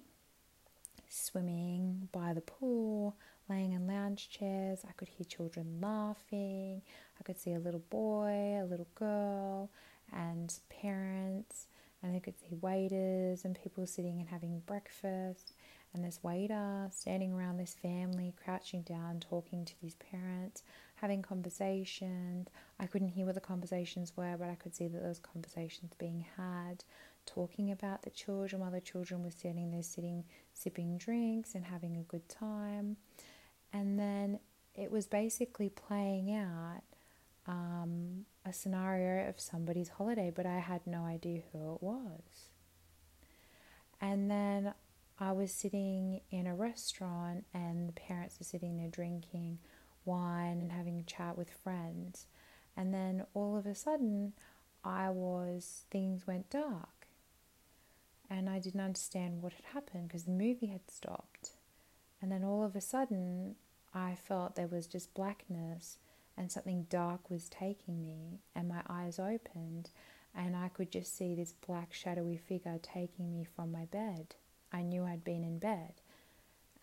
swimming 1.10 2.10
by 2.12 2.34
the 2.34 2.42
pool, 2.42 3.16
laying 3.50 3.74
in 3.74 3.88
lounge 3.88 4.30
chairs. 4.30 4.84
I 4.88 4.92
could 4.94 5.08
hear 5.08 5.25
children 5.25 5.80
laughing. 5.82 6.82
I 7.20 7.24
could 7.24 7.40
see 7.40 7.54
a 7.54 7.60
little 7.60 7.84
boy, 7.90 8.60
a 8.62 8.66
little 8.66 8.88
girl, 8.96 9.70
and 10.14 10.54
parents. 10.70 11.68
and 12.04 12.16
I 12.16 12.20
could 12.20 12.40
see 12.40 12.56
waiters 12.62 13.46
and 13.46 13.60
people 13.62 13.86
sitting 13.88 14.20
and 14.20 14.30
having 14.30 14.60
breakfast, 14.68 15.54
and 15.94 16.04
this 16.04 16.20
waiter 16.22 16.88
standing 16.92 17.34
around 17.34 17.58
this 17.58 17.74
family, 17.74 18.34
crouching 18.44 18.82
down, 18.82 19.20
talking 19.22 19.66
to 19.66 19.74
these 19.82 19.96
parents, 19.96 20.62
having 20.96 21.22
conversations. 21.22 22.48
I 22.80 22.86
couldn't 22.86 23.10
hear 23.10 23.25
what 23.25 23.36
the 23.36 23.42
conversations 23.42 24.16
were, 24.16 24.36
but 24.38 24.50
I 24.50 24.56
could 24.56 24.75
see 24.75 24.88
that 24.88 25.02
those 25.02 25.20
conversations 25.20 25.94
being 25.98 26.25
had, 26.38 26.84
talking 27.25 27.72
about 27.72 28.04
the 28.04 28.10
children 28.12 28.62
while 28.62 28.72
the 28.72 28.82
children 28.82 29.24
were 29.24 29.32
sitting 29.32 29.72
there, 29.72 29.84
sitting, 29.84 30.25
sipping 30.54 30.98
drinks 30.98 31.56
and 31.56 31.66
having 31.66 31.98
a 31.98 32.04
good 32.04 32.28
time. 32.30 32.98
And 33.75 34.00
then 34.00 34.39
it 34.74 34.89
was 34.89 35.05
basically 35.05 35.67
playing 35.67 36.34
out 36.34 36.84
um, 37.46 38.25
a 38.46 38.53
scenario 38.53 39.27
of 39.27 39.38
somebody's 39.38 39.89
holiday, 39.89 40.32
but 40.34 40.46
I 40.46 40.60
had 40.60 40.88
no 40.88 41.03
idea 41.03 41.41
who 41.51 41.74
it 41.75 41.84
was. 41.84 42.48
And 44.00 44.32
then 44.32 44.74
I 45.20 45.34
was 45.34 45.51
sitting 45.51 46.22
in 46.32 46.48
a 46.48 46.55
restaurant, 46.55 47.44
and 47.53 47.89
the 47.89 47.94
parents 47.94 48.39
were 48.39 48.46
sitting 48.46 48.77
there 48.77 48.88
drinking 48.88 49.60
wine 50.05 50.62
and 50.62 50.72
having 50.72 50.98
a 50.98 51.03
chat 51.03 51.38
with 51.38 51.50
friends. 51.50 52.27
And 52.77 52.94
then 52.94 53.25
all 53.34 53.58
of 53.58 53.65
a 53.65 53.75
sudden, 53.75 54.32
I 54.86 55.10
was, 55.10 55.84
things 55.91 56.25
went 56.25 56.50
dark. 56.50 57.08
And 58.29 58.50
I 58.50 58.60
didn't 58.60 58.79
understand 58.79 59.41
what 59.41 59.51
had 59.51 59.65
happened 59.74 60.08
because 60.08 60.24
the 60.24 60.32
movie 60.32 60.67
had 60.67 60.89
stopped. 60.89 61.51
And 62.22 62.32
then 62.32 62.46
all 62.46 62.63
of 62.63 62.75
a 62.75 62.82
sudden, 62.82 63.55
I 63.96 64.16
felt 64.16 64.56
there 64.56 64.68
was 64.68 64.86
just 64.86 65.14
blackness 65.14 65.98
and 66.38 66.52
something 66.52 66.86
dark 66.90 67.30
was 67.30 67.48
taking 67.48 68.04
me, 68.04 68.42
and 68.54 68.68
my 68.68 68.82
eyes 68.90 69.20
opened, 69.20 69.90
and 70.36 70.54
I 70.56 70.68
could 70.68 70.92
just 70.92 71.16
see 71.18 71.34
this 71.34 71.54
black, 71.66 71.94
shadowy 71.94 72.36
figure 72.36 72.78
taking 72.82 73.32
me 73.32 73.46
from 73.56 73.72
my 73.72 73.86
bed. 73.86 74.36
I 74.74 74.82
knew 74.82 75.06
I'd 75.06 75.24
been 75.24 75.46
in 75.46 75.60
bed, 75.60 75.94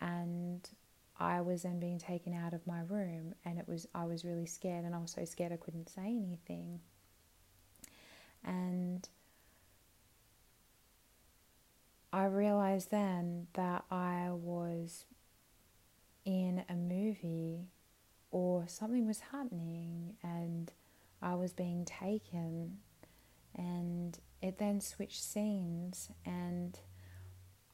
and 0.00 0.66
I 1.20 1.42
was 1.42 1.64
then 1.64 1.78
being 1.78 1.98
taken 1.98 2.32
out 2.32 2.54
of 2.54 2.66
my 2.66 2.80
room, 2.80 3.34
and 3.44 3.58
it 3.58 3.68
was 3.68 3.86
I 3.94 4.04
was 4.06 4.24
really 4.24 4.46
scared, 4.46 4.86
and 4.86 4.94
I 4.94 4.98
was 4.98 5.10
so 5.10 5.24
scared 5.26 5.52
I 5.52 5.56
couldn't 5.56 5.90
say 5.90 6.06
anything. 6.06 6.80
And 8.42 9.06
I 12.10 12.24
realized 12.24 12.90
then 12.90 13.48
that 13.52 13.84
I 13.90 14.30
was 14.30 15.04
in 16.24 16.64
a 16.68 16.74
movie 16.74 17.68
or 18.30 18.64
something 18.66 19.06
was 19.06 19.20
happening 19.32 20.14
and 20.22 20.72
I 21.20 21.34
was 21.34 21.52
being 21.52 21.84
taken 21.84 22.78
and 23.54 24.18
it 24.40 24.58
then 24.58 24.80
switched 24.80 25.22
scenes 25.22 26.10
and 26.24 26.78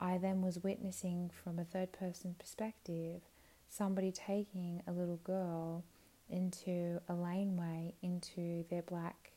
I 0.00 0.18
then 0.18 0.42
was 0.42 0.58
witnessing 0.58 1.30
from 1.42 1.58
a 1.58 1.64
third 1.64 1.92
person 1.92 2.34
perspective 2.38 3.22
somebody 3.68 4.10
taking 4.12 4.82
a 4.86 4.92
little 4.92 5.20
girl 5.24 5.84
into 6.28 7.00
a 7.08 7.14
laneway 7.14 7.94
into 8.02 8.64
their 8.70 8.82
black 8.82 9.32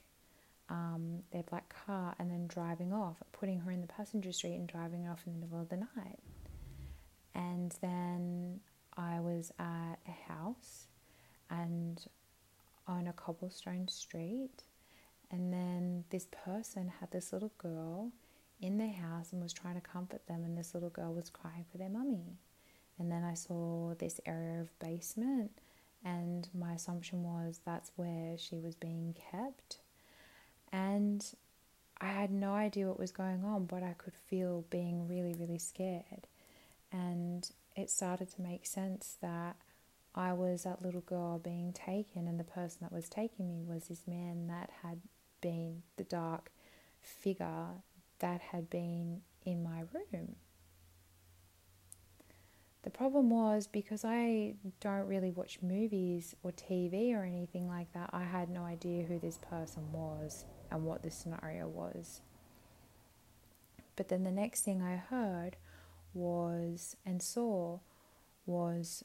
um, 0.71 1.19
their 1.31 1.43
black 1.43 1.73
car 1.85 2.15
and 2.17 2.31
then 2.31 2.47
driving 2.47 2.93
off, 2.93 3.17
putting 3.33 3.59
her 3.59 3.71
in 3.71 3.81
the 3.81 3.87
passenger 3.87 4.31
seat 4.31 4.55
and 4.55 4.67
driving 4.67 5.05
off 5.05 5.21
in 5.27 5.33
the 5.33 5.39
middle 5.39 5.59
of 5.61 5.67
the 5.69 5.75
night. 5.75 6.19
And 7.35 7.75
then 7.81 8.61
I 8.97 9.19
was 9.19 9.51
at 9.59 9.95
a 10.07 10.31
house 10.31 10.87
and 11.49 12.03
on 12.87 13.07
a 13.07 13.13
cobblestone 13.13 13.87
street. 13.87 14.63
And 15.31 15.53
then 15.53 16.03
this 16.09 16.27
person 16.31 16.91
had 16.99 17.11
this 17.11 17.31
little 17.31 17.53
girl 17.57 18.11
in 18.61 18.77
their 18.77 18.91
house 18.91 19.31
and 19.31 19.41
was 19.41 19.53
trying 19.53 19.75
to 19.75 19.81
comfort 19.81 20.27
them, 20.27 20.43
and 20.43 20.57
this 20.57 20.73
little 20.73 20.89
girl 20.89 21.13
was 21.13 21.29
crying 21.29 21.65
for 21.71 21.77
their 21.77 21.89
mummy. 21.89 22.37
And 22.99 23.11
then 23.11 23.23
I 23.23 23.33
saw 23.33 23.95
this 23.97 24.19
area 24.25 24.59
of 24.59 24.77
basement, 24.79 25.51
and 26.03 26.47
my 26.53 26.73
assumption 26.73 27.23
was 27.23 27.61
that's 27.65 27.91
where 27.95 28.37
she 28.37 28.59
was 28.59 28.75
being 28.75 29.15
kept. 29.31 29.79
And 30.71 31.25
I 31.99 32.07
had 32.07 32.31
no 32.31 32.53
idea 32.53 32.87
what 32.87 32.99
was 32.99 33.11
going 33.11 33.43
on, 33.43 33.65
but 33.65 33.83
I 33.83 33.93
could 33.97 34.13
feel 34.13 34.65
being 34.69 35.07
really, 35.07 35.33
really 35.33 35.59
scared. 35.59 36.27
And 36.91 37.49
it 37.81 37.89
started 37.89 38.31
to 38.33 38.41
make 38.41 38.65
sense 38.65 39.17
that 39.21 39.57
I 40.13 40.33
was 40.33 40.63
that 40.63 40.81
little 40.81 41.01
girl 41.01 41.39
being 41.39 41.73
taken, 41.73 42.27
and 42.27 42.39
the 42.39 42.43
person 42.43 42.79
that 42.81 42.91
was 42.91 43.09
taking 43.09 43.47
me 43.47 43.63
was 43.63 43.87
this 43.87 44.07
man 44.07 44.47
that 44.47 44.69
had 44.83 44.99
been 45.41 45.83
the 45.97 46.03
dark 46.03 46.51
figure 47.01 47.67
that 48.19 48.41
had 48.41 48.69
been 48.69 49.21
in 49.45 49.63
my 49.63 49.83
room. 49.93 50.35
The 52.83 52.89
problem 52.89 53.29
was 53.29 53.67
because 53.67 54.03
I 54.03 54.55
don't 54.79 55.07
really 55.07 55.31
watch 55.31 55.59
movies 55.61 56.35
or 56.41 56.51
TV 56.51 57.13
or 57.13 57.23
anything 57.23 57.67
like 57.67 57.93
that, 57.93 58.09
I 58.11 58.23
had 58.23 58.49
no 58.49 58.63
idea 58.63 59.03
who 59.03 59.19
this 59.19 59.37
person 59.37 59.91
was 59.91 60.45
and 60.71 60.83
what 60.83 61.03
the 61.03 61.11
scenario 61.11 61.67
was. 61.67 62.21
But 63.95 64.07
then 64.07 64.23
the 64.23 64.31
next 64.31 64.61
thing 64.61 64.81
I 64.81 64.95
heard 64.95 65.57
was 66.13 66.95
and 67.05 67.21
saw 67.21 67.79
was 68.45 69.03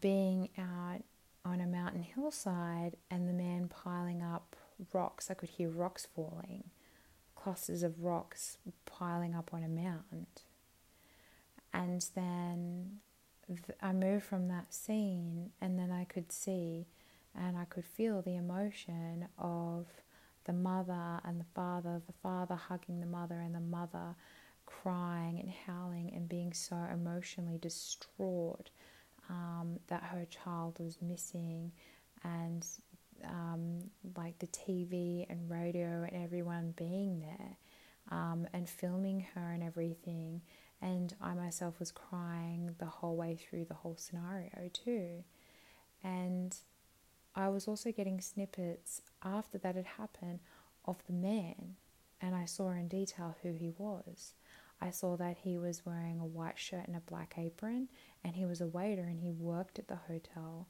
being 0.00 0.48
out 0.58 1.02
on 1.44 1.60
a 1.60 1.66
mountain 1.66 2.02
hillside 2.02 2.96
and 3.10 3.28
the 3.28 3.32
man 3.32 3.68
piling 3.68 4.22
up 4.22 4.56
rocks. 4.92 5.30
I 5.30 5.34
could 5.34 5.50
hear 5.50 5.68
rocks 5.68 6.06
falling, 6.14 6.64
clusters 7.34 7.82
of 7.82 8.02
rocks 8.02 8.58
piling 8.86 9.34
up 9.34 9.50
on 9.52 9.62
a 9.62 9.68
mound. 9.68 10.26
And 11.72 12.04
then 12.14 13.00
I 13.80 13.92
moved 13.92 14.24
from 14.24 14.48
that 14.48 14.72
scene, 14.74 15.50
and 15.60 15.78
then 15.78 15.90
I 15.90 16.04
could 16.04 16.32
see 16.32 16.86
and 17.36 17.56
I 17.56 17.64
could 17.66 17.84
feel 17.84 18.20
the 18.20 18.36
emotion 18.36 19.28
of 19.38 19.86
the 20.44 20.52
mother 20.52 21.20
and 21.24 21.40
the 21.40 21.46
father, 21.54 22.00
the 22.06 22.12
father 22.22 22.56
hugging 22.56 23.00
the 23.00 23.06
mother, 23.06 23.40
and 23.40 23.54
the 23.54 23.60
mother 23.60 24.16
crying 24.68 25.40
and 25.40 25.50
howling 25.66 26.12
and 26.14 26.28
being 26.28 26.52
so 26.52 26.76
emotionally 26.92 27.58
distraught 27.58 28.70
um, 29.30 29.78
that 29.88 30.02
her 30.02 30.26
child 30.26 30.78
was 30.78 30.98
missing, 31.02 31.72
and 32.24 32.66
um, 33.24 33.78
like 34.16 34.38
the 34.38 34.46
TV 34.48 35.26
and 35.28 35.50
radio 35.50 36.06
and 36.10 36.24
everyone 36.24 36.72
being 36.76 37.20
there 37.20 37.56
um, 38.10 38.46
and 38.52 38.68
filming 38.68 39.26
her 39.34 39.52
and 39.52 39.62
everything. 39.62 40.40
And 40.80 41.14
I 41.20 41.34
myself 41.34 41.78
was 41.80 41.90
crying 41.90 42.74
the 42.78 42.86
whole 42.86 43.16
way 43.16 43.36
through 43.36 43.64
the 43.64 43.74
whole 43.74 43.96
scenario, 43.98 44.70
too. 44.72 45.24
And 46.04 46.56
I 47.34 47.48
was 47.48 47.66
also 47.66 47.90
getting 47.90 48.20
snippets 48.20 49.02
after 49.22 49.58
that 49.58 49.74
had 49.74 49.86
happened 49.86 50.40
of 50.84 51.04
the 51.06 51.12
man, 51.12 51.76
and 52.20 52.34
I 52.34 52.44
saw 52.44 52.70
in 52.70 52.88
detail 52.88 53.36
who 53.42 53.52
he 53.52 53.72
was. 53.76 54.34
I 54.80 54.90
saw 54.90 55.16
that 55.16 55.38
he 55.42 55.58
was 55.58 55.84
wearing 55.84 56.20
a 56.20 56.26
white 56.26 56.58
shirt 56.58 56.86
and 56.86 56.96
a 56.96 57.00
black 57.00 57.34
apron, 57.36 57.88
and 58.22 58.36
he 58.36 58.46
was 58.46 58.60
a 58.60 58.66
waiter 58.66 59.02
and 59.02 59.20
he 59.20 59.30
worked 59.30 59.78
at 59.78 59.88
the 59.88 59.96
hotel. 59.96 60.68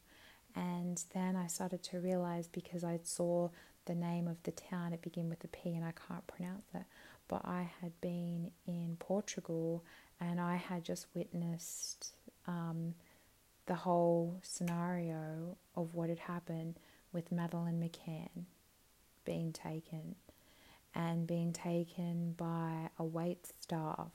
And 0.55 1.03
then 1.15 1.37
I 1.37 1.47
started 1.47 1.83
to 1.85 2.01
realize 2.01 2.49
because 2.49 2.85
I 2.85 3.01
saw 3.03 3.51
the 3.85 3.95
name 3.95 4.27
of 4.27 4.43
the 4.43 4.53
town, 4.53 4.93
it 4.93 5.03
began 5.03 5.29
with 5.29 5.45
a 5.45 5.49
P 5.49 5.75
and 5.75 5.85
I 5.85 5.93
can't 5.93 6.27
pronounce 6.27 6.67
it, 6.75 6.85
but 7.27 7.45
I 7.45 7.71
had 7.81 7.99
been 8.01 8.51
in 8.67 8.97
Portugal 8.99 9.85
and 10.21 10.41
I 10.41 10.57
had 10.57 10.85
just 10.85 11.07
witnessed 11.15 12.13
um, 12.47 12.95
the 13.67 13.75
whole 13.75 14.41
scenario 14.43 15.57
of 15.77 15.95
what 15.95 16.09
had 16.09 16.19
happened 16.19 16.79
with 17.13 17.31
Madeleine 17.31 17.81
McCann 17.81 18.45
being 19.25 19.53
taken 19.53 20.17
and 20.95 21.27
being 21.27 21.53
taken 21.53 22.33
by 22.37 22.91
a 22.99 23.05
wait 23.05 23.47
staff 23.61 24.11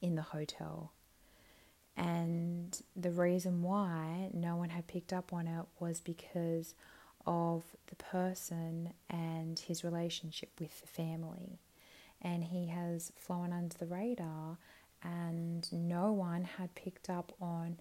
in 0.00 0.14
the 0.14 0.22
hotel. 0.22 0.92
And 1.96 2.80
the 2.94 3.10
reason 3.10 3.62
why 3.62 4.30
no 4.32 4.56
one 4.56 4.70
had 4.70 4.86
picked 4.86 5.12
up 5.12 5.32
on 5.32 5.48
it 5.48 5.64
was 5.80 6.00
because 6.00 6.74
of 7.26 7.64
the 7.88 7.96
person 7.96 8.92
and 9.10 9.58
his 9.58 9.82
relationship 9.82 10.50
with 10.60 10.80
the 10.80 10.86
family. 10.86 11.58
And 12.22 12.44
he 12.44 12.68
has 12.68 13.12
flown 13.16 13.52
under 13.52 13.76
the 13.76 13.86
radar, 13.86 14.58
and 15.02 15.70
no 15.72 16.12
one 16.12 16.44
had 16.44 16.74
picked 16.74 17.10
up 17.10 17.32
on 17.40 17.78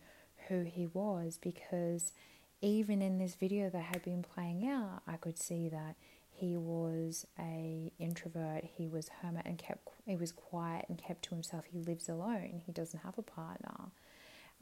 who 0.47 0.63
he 0.63 0.87
was 0.87 1.37
because 1.41 2.13
even 2.61 3.01
in 3.01 3.17
this 3.17 3.35
video 3.35 3.69
that 3.69 3.83
had 3.83 4.03
been 4.03 4.23
playing 4.23 4.67
out, 4.67 5.01
I 5.07 5.17
could 5.17 5.37
see 5.37 5.69
that 5.69 5.95
he 6.37 6.55
was 6.55 7.25
a 7.39 7.91
introvert 7.97 8.63
he 8.63 8.87
was 8.87 9.09
hermit 9.21 9.45
and 9.45 9.57
kept 9.57 9.87
he 10.05 10.15
was 10.15 10.31
quiet 10.31 10.85
and 10.87 10.97
kept 10.97 11.23
to 11.23 11.31
himself. 11.31 11.65
He 11.65 11.79
lives 11.79 12.09
alone. 12.09 12.61
He 12.65 12.71
doesn't 12.71 13.01
have 13.03 13.17
a 13.17 13.23
partner. 13.23 13.91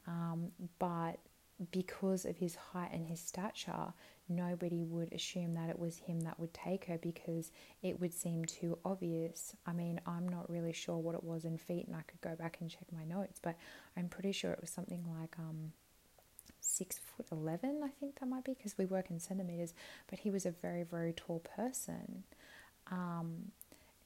Um, 0.08 0.52
but 0.80 1.20
because 1.72 2.26
of 2.26 2.38
his 2.38 2.56
height 2.56 2.92
and 2.94 3.06
his 3.06 3.20
stature, 3.20 3.94
nobody 4.28 4.84
would 4.84 5.14
assume 5.14 5.54
that 5.54 5.70
it 5.70 5.78
was 5.78 5.98
him 5.98 6.22
that 6.22 6.40
would 6.40 6.54
take 6.54 6.86
her 6.86 6.98
because 6.98 7.52
it 7.82 8.00
would 8.00 8.14
seem 8.14 8.46
too 8.46 8.78
obvious. 8.84 9.56
I 9.66 9.74
mean, 9.74 10.02
I'm 10.06 10.28
not 10.28 10.50
really 10.50 10.74
sure 10.74 10.98
what 10.98 11.16
it 11.16 11.24
was 11.24 11.46
in 11.46 11.58
feet, 11.58 11.88
and 11.88 11.96
I 11.96 12.02
could 12.02 12.22
go 12.22 12.36
back 12.36 12.58
and 12.60 12.70
check 12.70 12.86
my 12.92 13.06
notes, 13.06 13.40
but 13.42 13.56
I'm 13.96 14.10
pretty 14.10 14.32
sure 14.32 14.52
it 14.52 14.62
was 14.62 14.70
something 14.70 15.06
like 15.20 15.36
um, 15.40 15.72
six 16.78 17.00
foot 17.00 17.28
eleven. 17.32 17.82
I 17.84 17.90
think 18.00 18.20
that 18.20 18.28
might 18.28 18.44
be 18.44 18.54
because 18.54 18.78
we 18.78 18.86
work 18.86 19.10
in 19.10 19.20
centimeters. 19.20 19.74
But 20.10 20.20
he 20.20 20.30
was 20.32 20.46
a 20.46 20.52
very 20.52 20.84
very 20.84 21.14
tall 21.14 21.42
person. 21.56 22.24
Um, 22.92 23.52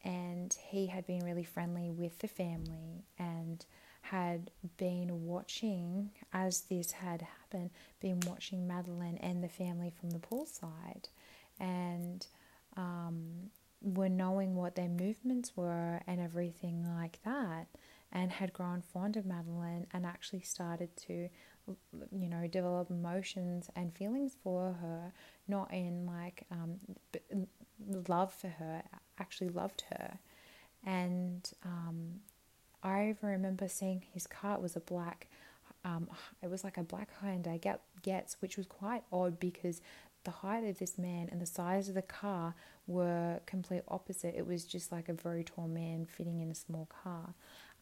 and 0.04 0.56
he 0.70 0.88
had 0.88 1.06
been 1.06 1.26
really 1.26 1.44
friendly 1.44 1.90
with 1.90 2.20
the 2.20 2.28
family 2.30 3.04
and 3.18 3.66
had 4.02 4.50
been 4.78 5.26
watching, 5.26 6.12
as 6.32 6.62
this 6.62 6.94
had 6.94 7.22
happened, 7.22 7.70
been 8.00 8.20
watching 8.26 8.66
Madeleine 8.66 9.18
and 9.18 9.44
the 9.44 9.50
family 9.50 9.92
from 10.00 10.12
the 10.12 10.20
poolside 10.20 11.10
and 11.60 12.28
um, 12.78 13.52
were 13.82 14.08
knowing 14.08 14.56
what 14.56 14.76
their 14.76 14.88
movements 14.88 15.52
were 15.58 16.02
and 16.08 16.22
everything 16.22 16.88
like 16.96 17.20
that, 17.26 17.68
and 18.12 18.32
had 18.32 18.54
grown 18.54 18.82
fond 18.82 19.18
of 19.18 19.26
Madeleine 19.26 19.86
and 19.94 20.06
actually 20.06 20.42
started 20.42 20.96
to, 20.96 21.30
you 22.12 22.28
know, 22.28 22.48
develop 22.48 22.90
emotions 22.90 23.70
and 23.76 23.94
feelings 23.94 24.36
for 24.44 24.76
her, 24.82 25.14
not 25.48 25.72
in 25.74 26.06
like 26.06 26.46
um, 26.52 26.80
love 28.08 28.34
for 28.34 28.50
her, 28.50 28.84
actually 29.20 29.50
loved 29.50 29.84
her. 29.90 30.20
And 30.86 31.50
um, 31.66 32.22
I 32.84 33.16
remember 33.22 33.68
seeing 33.68 34.04
his 34.14 34.28
car. 34.28 34.56
It 34.56 34.62
was 34.62 34.76
a 34.76 34.82
black, 34.82 35.28
um, 35.84 36.10
it 36.42 36.50
was 36.50 36.64
like 36.64 36.78
a 36.78 36.84
black 36.84 37.10
Hyundai 37.22 37.60
Getz, 38.02 38.38
which 38.42 38.58
was 38.58 38.66
quite 38.66 39.04
odd 39.12 39.40
because 39.40 39.82
the 40.24 40.32
height 40.32 40.64
of 40.64 40.80
this 40.80 40.98
man 40.98 41.30
and 41.32 41.42
the 41.42 41.46
size 41.46 41.90
of 41.90 41.96
the 41.96 42.02
car 42.02 42.54
were 42.88 43.40
complete 43.46 43.84
opposite. 43.88 44.36
It 44.36 44.46
was 44.46 44.66
just 44.66 44.92
like 44.92 45.10
a 45.10 45.14
very 45.14 45.44
tall 45.44 45.68
man 45.68 46.06
fitting 46.06 46.42
in 46.42 46.52
a 46.52 46.56
small 46.56 46.88
car. 47.04 47.34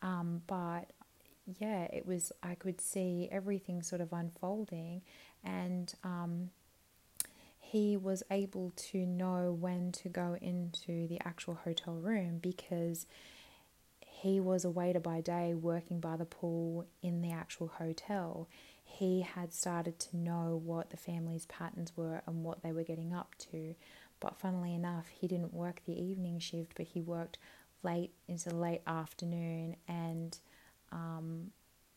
Um, 0.02 0.41
but 0.47 0.91
yeah, 1.60 1.83
it 1.83 2.05
was. 2.05 2.31
I 2.43 2.55
could 2.55 2.81
see 2.81 3.29
everything 3.31 3.81
sort 3.81 4.01
of 4.01 4.12
unfolding, 4.12 5.01
and 5.43 5.93
um, 6.03 6.49
he 7.60 7.97
was 7.97 8.23
able 8.29 8.73
to 8.75 9.05
know 9.05 9.55
when 9.57 9.91
to 9.93 10.10
go 10.10 10.38
into 10.41 11.07
the 11.07 11.19
actual 11.25 11.55
hotel 11.55 11.95
room 11.95 12.39
because 12.41 13.05
he 14.01 14.39
was 14.39 14.65
a 14.65 14.69
waiter 14.69 14.99
by 14.99 15.21
day 15.21 15.53
working 15.53 15.99
by 15.99 16.17
the 16.17 16.25
pool 16.25 16.86
in 17.01 17.21
the 17.21 17.31
actual 17.31 17.67
hotel. 17.67 18.47
He 18.83 19.21
had 19.21 19.53
started 19.53 19.99
to 19.99 20.17
know 20.17 20.60
what 20.63 20.89
the 20.89 20.97
family's 20.97 21.45
patterns 21.45 21.91
were 21.95 22.21
and 22.25 22.43
what 22.43 22.63
they 22.63 22.71
were 22.71 22.83
getting 22.83 23.13
up 23.13 23.36
to. 23.51 23.75
But 24.19 24.38
funnily 24.38 24.73
enough, 24.73 25.07
he 25.07 25.27
didn't 25.27 25.53
work 25.53 25.81
the 25.86 26.01
evening 26.01 26.39
shift, 26.39 26.73
but 26.75 26.88
he 26.88 27.01
worked 27.01 27.38
late 27.83 28.12
into 28.27 28.49
the 28.49 28.55
late 28.55 28.81
afternoon 28.88 29.75
and 29.88 30.39
um, 30.91 31.52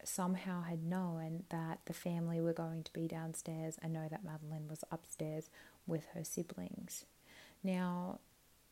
somehow 0.05 0.63
had 0.63 0.83
known 0.83 1.45
that 1.51 1.81
the 1.87 1.93
family 1.93 2.41
were 2.41 2.53
going 2.53 2.83
to 2.83 2.93
be 2.93 3.07
downstairs 3.07 3.79
and 3.83 3.93
know 3.93 4.09
that 4.11 4.25
Madeleine 4.25 4.69
was 4.69 4.85
upstairs 4.91 5.51
with 5.87 6.07
her 6.15 6.25
siblings. 6.25 7.05
Now, 7.63 8.21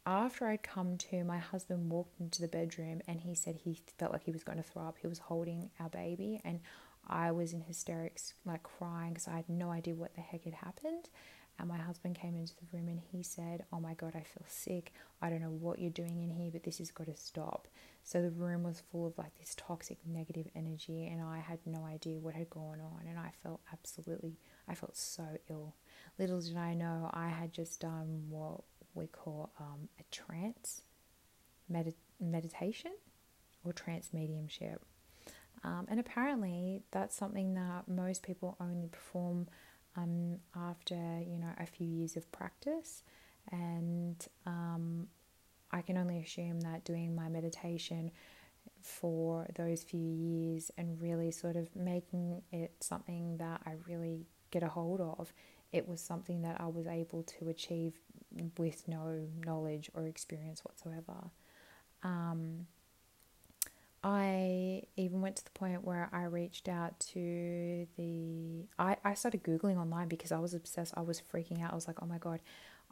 after 0.07 0.47
I'd 0.47 0.63
come 0.63 0.97
to, 0.97 1.25
my 1.25 1.39
husband 1.39 1.91
walked 1.91 2.19
into 2.19 2.41
the 2.41 2.49
bedroom 2.49 3.03
and 3.07 3.21
he 3.21 3.35
said 3.35 3.57
he 3.57 3.79
felt 3.99 4.13
like 4.13 4.25
he 4.25 4.31
was 4.31 4.45
going 4.45 4.59
to 4.59 4.65
throw 4.65 4.85
up. 4.85 4.97
He 5.01 5.07
was 5.07 5.19
holding 5.19 5.71
our 5.79 5.91
baby, 5.91 6.41
and 6.45 6.61
I 7.07 7.31
was 7.31 7.53
in 7.53 7.61
hysterics, 7.63 8.35
like 8.45 8.63
crying 8.63 9.11
because 9.11 9.29
I 9.29 9.37
had 9.37 9.49
no 9.49 9.71
idea 9.71 9.95
what 9.95 10.15
the 10.15 10.21
heck 10.21 10.45
had 10.45 10.55
happened. 10.55 11.09
And 11.59 11.69
my 11.69 11.77
husband 11.77 12.15
came 12.15 12.37
into 12.37 12.55
the 12.55 12.77
room 12.77 12.89
and 12.89 13.01
he 13.01 13.23
said, 13.23 13.65
Oh 13.73 13.81
my 13.81 13.95
God, 13.95 14.13
I 14.15 14.21
feel 14.21 14.45
sick. 14.47 14.93
I 15.21 15.29
don't 15.29 15.41
know 15.41 15.51
what 15.51 15.81
you're 15.81 15.91
doing 15.91 16.23
in 16.23 16.31
here, 16.31 16.51
but 16.53 16.63
this 16.63 16.79
has 16.79 16.93
got 16.93 17.07
to 17.07 17.17
stop. 17.17 17.67
So 18.05 18.23
the 18.23 18.31
room 18.31 18.63
was 18.63 18.83
full 18.93 19.07
of 19.07 19.19
like 19.19 19.37
this 19.39 19.55
toxic 19.57 19.99
negative 20.07 20.47
energy, 20.55 21.07
and 21.07 21.21
I 21.21 21.39
had 21.41 21.59
no 21.67 21.85
idea 21.85 22.21
what 22.21 22.35
had 22.35 22.49
gone 22.49 22.81
on. 22.81 23.07
And 23.09 23.19
I 23.19 23.33
felt 23.43 23.61
absolutely, 23.73 24.39
I 24.69 24.75
felt 24.75 24.97
so 24.97 25.25
ill. 25.51 25.75
Little 26.19 26.41
did 26.41 26.57
I 26.57 26.75
know 26.75 27.11
I 27.13 27.29
had 27.29 27.53
just 27.53 27.81
done 27.81 28.25
what 28.29 28.63
we 28.95 29.07
call 29.09 29.51
um, 29.59 29.89
a 29.99 30.05
trance 30.15 30.83
med- 31.69 31.95
meditation 32.21 32.93
or 33.65 33.73
trance 33.73 34.11
mediumship. 34.13 34.81
Um, 35.65 35.87
and 35.89 35.99
apparently, 35.99 36.83
that's 36.93 37.17
something 37.17 37.55
that 37.55 37.89
most 37.89 38.23
people 38.23 38.57
only 38.61 38.87
perform 38.87 39.49
um, 39.97 40.39
after 40.57 40.95
you 40.95 41.39
know 41.39 41.53
a 41.59 41.67
few 41.67 41.87
years 41.87 42.17
of 42.17 42.31
practice. 42.33 43.03
And 43.51 44.27
um, 44.47 45.09
I 45.71 45.81
can 45.81 45.97
only 45.97 46.19
assume 46.19 46.61
that 46.61 46.85
doing 46.85 47.15
my 47.15 47.29
meditation 47.29 48.11
for 48.83 49.47
those 49.57 49.83
few 49.83 50.01
years 50.01 50.71
and 50.77 51.01
really 51.01 51.31
sort 51.31 51.57
of 51.57 51.75
making 51.75 52.43
it 52.53 52.73
something 52.81 53.39
that 53.39 53.63
I 53.67 53.73
really 53.87 54.27
get 54.51 54.63
a 54.63 54.69
hold 54.69 55.01
of, 55.01 55.33
it 55.73 55.89
was 55.89 56.01
something 56.01 56.43
that 56.43 56.61
I 56.61 56.67
was 56.67 56.87
able 56.87 57.23
to 57.23 57.49
achieve 57.49 57.95
with 58.57 58.87
no 58.87 59.27
knowledge 59.45 59.91
or 59.95 60.07
experience 60.07 60.65
whatsoever. 60.65 61.31
Um, 62.03 62.67
I 64.03 64.83
even 64.97 65.21
went 65.21 65.37
to 65.37 65.45
the 65.45 65.51
point 65.51 65.85
where 65.85 66.09
I 66.13 66.25
reached 66.25 66.69
out 66.69 66.99
to 67.13 67.87
the. 67.97 68.67
I, 68.79 68.97
I 69.05 69.15
started 69.15 69.43
Googling 69.43 69.77
online 69.77 70.09
because 70.09 70.31
I 70.33 70.39
was 70.39 70.55
obsessed. 70.55 70.95
I 70.97 71.01
was 71.01 71.21
freaking 71.21 71.63
out. 71.63 71.73
I 71.73 71.75
was 71.75 71.89
like, 71.89 72.03
oh 72.03 72.07
my 72.07 72.19
God, 72.19 72.41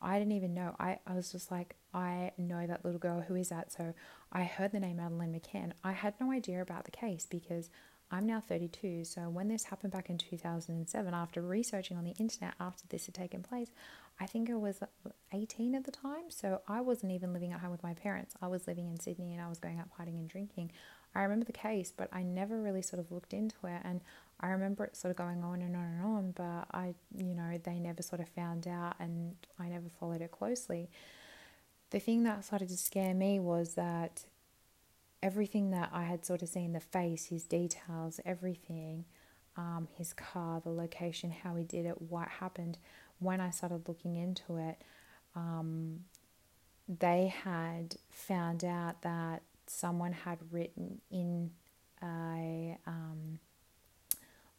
I 0.02 0.18
didn't 0.18 0.32
even 0.32 0.52
know. 0.54 0.74
I, 0.78 0.98
I 1.06 1.14
was 1.14 1.30
just 1.30 1.50
like, 1.50 1.76
I 1.94 2.32
know 2.38 2.66
that 2.66 2.84
little 2.84 2.98
girl. 2.98 3.20
Who 3.22 3.36
is 3.36 3.50
that? 3.50 3.72
So 3.72 3.94
I 4.32 4.44
heard 4.44 4.72
the 4.72 4.80
name 4.80 4.96
Madeleine 4.96 5.32
McCann. 5.32 5.72
I 5.84 5.92
had 5.92 6.14
no 6.20 6.32
idea 6.32 6.60
about 6.60 6.84
the 6.84 6.90
case 6.90 7.26
because 7.28 7.70
I'm 8.10 8.26
now 8.26 8.40
32. 8.40 9.04
So 9.04 9.22
when 9.22 9.48
this 9.48 9.64
happened 9.64 9.92
back 9.92 10.10
in 10.10 10.18
2007, 10.18 11.14
after 11.14 11.42
researching 11.42 11.96
on 11.96 12.04
the 12.04 12.14
internet 12.18 12.54
after 12.60 12.84
this 12.88 13.06
had 13.06 13.14
taken 13.14 13.42
place, 13.42 13.70
I 14.20 14.26
think 14.26 14.48
I 14.48 14.54
was 14.54 14.80
18 15.32 15.74
at 15.74 15.84
the 15.84 15.90
time, 15.90 16.30
so 16.30 16.62
I 16.66 16.80
wasn't 16.80 17.12
even 17.12 17.32
living 17.32 17.52
at 17.52 17.60
home 17.60 17.70
with 17.70 17.82
my 17.82 17.94
parents. 17.94 18.34
I 18.40 18.46
was 18.46 18.66
living 18.66 18.86
in 18.86 18.98
Sydney 18.98 19.32
and 19.32 19.42
I 19.42 19.48
was 19.48 19.58
going 19.58 19.78
out 19.78 19.88
partying 19.90 20.18
and 20.18 20.28
drinking. 20.28 20.72
I 21.16 21.22
remember 21.22 21.46
the 21.46 21.52
case, 21.52 21.92
but 21.96 22.08
I 22.12 22.22
never 22.22 22.60
really 22.60 22.82
sort 22.82 23.00
of 23.00 23.10
looked 23.10 23.32
into 23.32 23.56
it. 23.64 23.80
And 23.84 24.02
I 24.38 24.48
remember 24.48 24.84
it 24.84 24.96
sort 24.96 25.10
of 25.10 25.16
going 25.16 25.42
on 25.42 25.62
and 25.62 25.74
on 25.74 25.84
and 25.84 26.04
on, 26.04 26.30
but 26.32 26.66
I, 26.76 26.94
you 27.16 27.34
know, 27.34 27.58
they 27.62 27.78
never 27.78 28.02
sort 28.02 28.20
of 28.20 28.28
found 28.28 28.68
out 28.68 28.96
and 29.00 29.34
I 29.58 29.68
never 29.68 29.88
followed 29.98 30.20
it 30.20 30.30
closely. 30.30 30.90
The 31.90 32.00
thing 32.00 32.24
that 32.24 32.44
started 32.44 32.68
to 32.68 32.76
scare 32.76 33.14
me 33.14 33.40
was 33.40 33.74
that 33.74 34.24
everything 35.22 35.70
that 35.70 35.88
I 35.90 36.02
had 36.02 36.26
sort 36.26 36.42
of 36.42 36.50
seen 36.50 36.74
the 36.74 36.80
face, 36.80 37.26
his 37.26 37.44
details, 37.44 38.20
everything, 38.26 39.06
um, 39.56 39.88
his 39.96 40.12
car, 40.12 40.60
the 40.60 40.70
location, 40.70 41.30
how 41.30 41.56
he 41.56 41.64
did 41.64 41.86
it, 41.86 42.02
what 42.02 42.28
happened 42.28 42.76
when 43.20 43.40
I 43.40 43.48
started 43.48 43.88
looking 43.88 44.16
into 44.16 44.58
it, 44.58 44.82
um, 45.34 46.00
they 46.86 47.28
had 47.28 47.96
found 48.10 48.64
out 48.64 49.00
that 49.00 49.42
someone 49.66 50.12
had 50.12 50.38
written 50.50 51.00
in 51.10 51.50
a 52.02 52.78
um, 52.86 53.38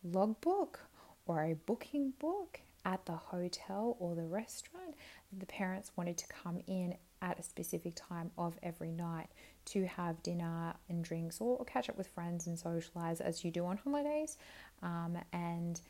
logbook 0.03 0.79
or 1.25 1.43
a 1.43 1.53
booking 1.53 2.13
book 2.19 2.59
at 2.85 3.05
the 3.05 3.13
hotel 3.15 3.97
or 3.99 4.15
the 4.15 4.23
restaurant 4.23 4.95
the 5.37 5.45
parents 5.45 5.91
wanted 5.95 6.17
to 6.17 6.27
come 6.27 6.61
in 6.67 6.95
at 7.21 7.39
a 7.39 7.43
specific 7.43 7.93
time 7.95 8.31
of 8.37 8.57
every 8.61 8.91
night 8.91 9.27
to 9.65 9.85
have 9.85 10.21
dinner 10.23 10.73
and 10.87 11.03
drinks 11.03 11.41
or, 11.41 11.63
catch 11.65 11.89
up 11.89 11.97
with 11.97 12.07
friends 12.07 12.47
and 12.47 12.57
socialize 12.57 13.19
as 13.19 13.43
you 13.43 13.51
do 13.51 13.65
on 13.65 13.77
holidays. 13.77 14.37
Um, 14.81 15.17
and 15.33 15.81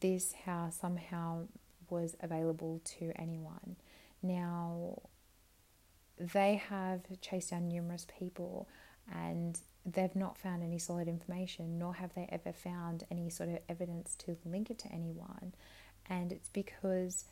this 0.00 0.32
house 0.32 0.76
somehow 0.80 1.46
was 1.90 2.16
available 2.20 2.80
to 2.98 3.12
anyone. 3.16 3.76
Now, 4.22 5.02
they 6.22 6.56
have 6.68 7.00
chased 7.20 7.50
down 7.50 7.68
numerous 7.68 8.06
people 8.18 8.68
and 9.12 9.58
they've 9.84 10.14
not 10.14 10.38
found 10.38 10.62
any 10.62 10.78
solid 10.78 11.08
information, 11.08 11.78
nor 11.78 11.94
have 11.94 12.14
they 12.14 12.28
ever 12.30 12.52
found 12.52 13.04
any 13.10 13.28
sort 13.28 13.48
of 13.48 13.58
evidence 13.68 14.14
to 14.14 14.36
link 14.44 14.70
it 14.70 14.78
to 14.78 14.92
anyone. 14.92 15.52
And 16.08 16.32
it's 16.32 16.48
because 16.48 17.24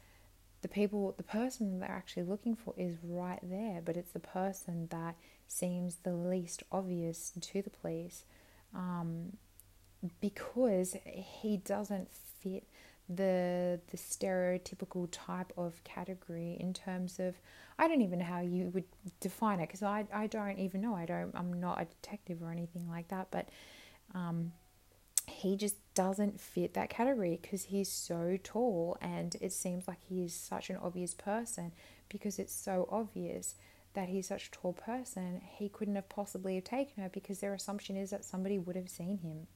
the 0.62 0.68
people, 0.68 1.14
the 1.16 1.22
person 1.22 1.78
they're 1.80 1.90
actually 1.90 2.24
looking 2.24 2.56
for 2.56 2.74
is 2.76 2.96
right 3.02 3.40
there, 3.42 3.80
but 3.84 3.96
it's 3.96 4.12
the 4.12 4.18
person 4.18 4.88
that 4.90 5.14
seems 5.46 5.96
the 6.02 6.12
least 6.12 6.62
obvious 6.72 7.32
to 7.40 7.62
the 7.62 7.70
police 7.70 8.24
um, 8.74 9.36
because 10.20 10.96
he 11.04 11.56
doesn't 11.56 12.08
fit 12.12 12.64
the 13.12 13.80
the 13.90 13.96
stereotypical 13.96 15.08
type 15.10 15.52
of 15.56 15.82
category 15.84 16.56
in 16.60 16.72
terms 16.72 17.18
of 17.18 17.34
I 17.78 17.88
don't 17.88 18.02
even 18.02 18.20
know 18.20 18.24
how 18.24 18.40
you 18.40 18.70
would 18.74 18.84
define 19.20 19.58
it 19.58 19.66
because 19.66 19.82
I, 19.82 20.06
I 20.12 20.26
don't 20.26 20.58
even 20.58 20.80
know. 20.80 20.94
I 20.94 21.06
don't 21.06 21.32
I'm 21.34 21.52
not 21.52 21.80
a 21.80 21.86
detective 21.86 22.42
or 22.42 22.50
anything 22.52 22.88
like 22.88 23.08
that 23.08 23.28
but 23.30 23.48
um, 24.14 24.52
he 25.26 25.56
just 25.56 25.76
doesn't 25.94 26.40
fit 26.40 26.74
that 26.74 26.90
category 26.90 27.38
because 27.40 27.64
he's 27.64 27.90
so 27.90 28.38
tall 28.42 28.96
and 29.00 29.36
it 29.40 29.52
seems 29.52 29.88
like 29.88 29.98
he's 30.08 30.34
such 30.34 30.70
an 30.70 30.76
obvious 30.76 31.14
person 31.14 31.72
because 32.08 32.38
it's 32.38 32.54
so 32.54 32.88
obvious 32.90 33.54
that 33.94 34.08
he's 34.08 34.28
such 34.28 34.48
a 34.48 34.50
tall 34.50 34.72
person 34.72 35.40
he 35.44 35.68
couldn't 35.68 35.94
have 35.96 36.08
possibly 36.08 36.56
have 36.56 36.64
taken 36.64 37.02
her 37.02 37.08
because 37.08 37.40
their 37.40 37.54
assumption 37.54 37.96
is 37.96 38.10
that 38.10 38.24
somebody 38.24 38.58
would 38.58 38.76
have 38.76 38.88
seen 38.88 39.18
him 39.18 39.46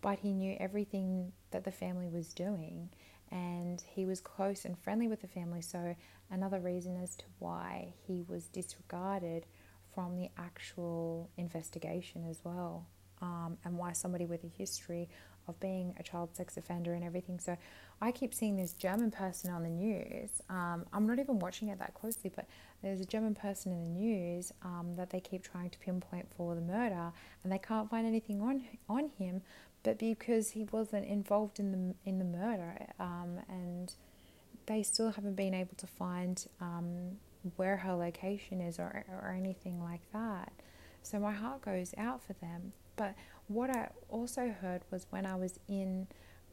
but 0.00 0.18
he 0.18 0.32
knew 0.32 0.56
everything 0.58 1.32
that 1.50 1.64
the 1.64 1.70
family 1.70 2.08
was 2.08 2.32
doing 2.34 2.88
and 3.30 3.82
he 3.94 4.04
was 4.04 4.20
close 4.20 4.64
and 4.64 4.78
friendly 4.78 5.08
with 5.08 5.20
the 5.20 5.28
family 5.28 5.60
so 5.60 5.94
another 6.30 6.58
reason 6.60 6.96
as 7.02 7.14
to 7.16 7.24
why 7.38 7.92
he 8.06 8.24
was 8.28 8.48
disregarded 8.48 9.46
from 9.94 10.16
the 10.16 10.28
actual 10.38 11.28
investigation 11.36 12.24
as 12.28 12.40
well 12.44 12.86
um, 13.22 13.56
and 13.64 13.76
why 13.76 13.92
somebody 13.92 14.26
with 14.26 14.42
a 14.44 14.50
history 14.58 15.08
of 15.48 15.58
being 15.60 15.94
a 15.98 16.02
child 16.02 16.34
sex 16.34 16.56
offender 16.56 16.94
and 16.94 17.04
everything. 17.04 17.38
So 17.38 17.56
I 18.00 18.12
keep 18.12 18.32
seeing 18.32 18.56
this 18.56 18.72
German 18.72 19.10
person 19.10 19.50
on 19.50 19.62
the 19.62 19.68
news. 19.68 20.30
Um, 20.48 20.86
I'm 20.92 21.06
not 21.06 21.18
even 21.18 21.38
watching 21.38 21.68
it 21.68 21.78
that 21.78 21.94
closely, 21.94 22.32
but 22.34 22.46
there's 22.82 23.00
a 23.00 23.04
German 23.04 23.34
person 23.34 23.72
in 23.72 23.84
the 23.84 23.90
news 23.90 24.52
um, 24.62 24.94
that 24.96 25.10
they 25.10 25.20
keep 25.20 25.42
trying 25.42 25.70
to 25.70 25.78
pinpoint 25.78 26.28
for 26.34 26.54
the 26.54 26.60
murder, 26.60 27.12
and 27.42 27.52
they 27.52 27.58
can't 27.58 27.90
find 27.90 28.06
anything 28.06 28.40
on 28.40 28.62
on 28.88 29.10
him, 29.18 29.42
but 29.82 29.98
because 29.98 30.50
he 30.50 30.64
wasn't 30.64 31.06
involved 31.06 31.58
in 31.58 31.72
the 31.72 32.08
in 32.08 32.18
the 32.18 32.24
murder, 32.24 32.86
um, 32.98 33.40
and 33.48 33.94
they 34.66 34.82
still 34.82 35.10
haven't 35.12 35.34
been 35.34 35.54
able 35.54 35.74
to 35.76 35.86
find 35.86 36.46
um, 36.60 37.16
where 37.56 37.78
her 37.78 37.94
location 37.94 38.60
is 38.60 38.78
or 38.78 39.04
or 39.08 39.34
anything 39.36 39.82
like 39.82 40.02
that. 40.12 40.52
So 41.02 41.18
my 41.18 41.32
heart 41.32 41.62
goes 41.62 41.94
out 41.96 42.22
for 42.22 42.34
them. 42.34 42.72
But 42.96 43.14
what 43.48 43.70
I 43.70 43.88
also 44.10 44.54
heard 44.60 44.82
was 44.90 45.06
when 45.10 45.24
I 45.24 45.34
was 45.34 45.58
in 45.66 46.06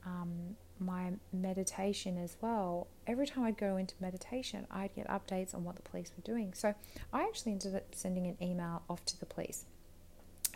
um, 0.06 0.56
my 0.80 1.12
meditation 1.34 2.18
as 2.18 2.38
well, 2.40 2.88
every 3.06 3.28
time 3.28 3.44
I'd 3.44 3.58
go 3.58 3.76
into 3.76 3.96
meditation, 4.00 4.66
I'd 4.72 4.96
get 4.96 5.08
updates 5.08 5.54
on 5.54 5.66
what 5.66 5.76
the 5.76 5.82
police 5.82 6.12
were 6.16 6.24
doing. 6.24 6.54
So 6.54 6.74
I 7.12 7.24
actually 7.24 7.54
ended 7.54 7.76
up 7.76 7.94
sending 7.94 8.28
an 8.28 8.38
email 8.42 8.84
off 8.90 9.04
to 9.06 9.20
the 9.20 9.26
police 9.26 9.66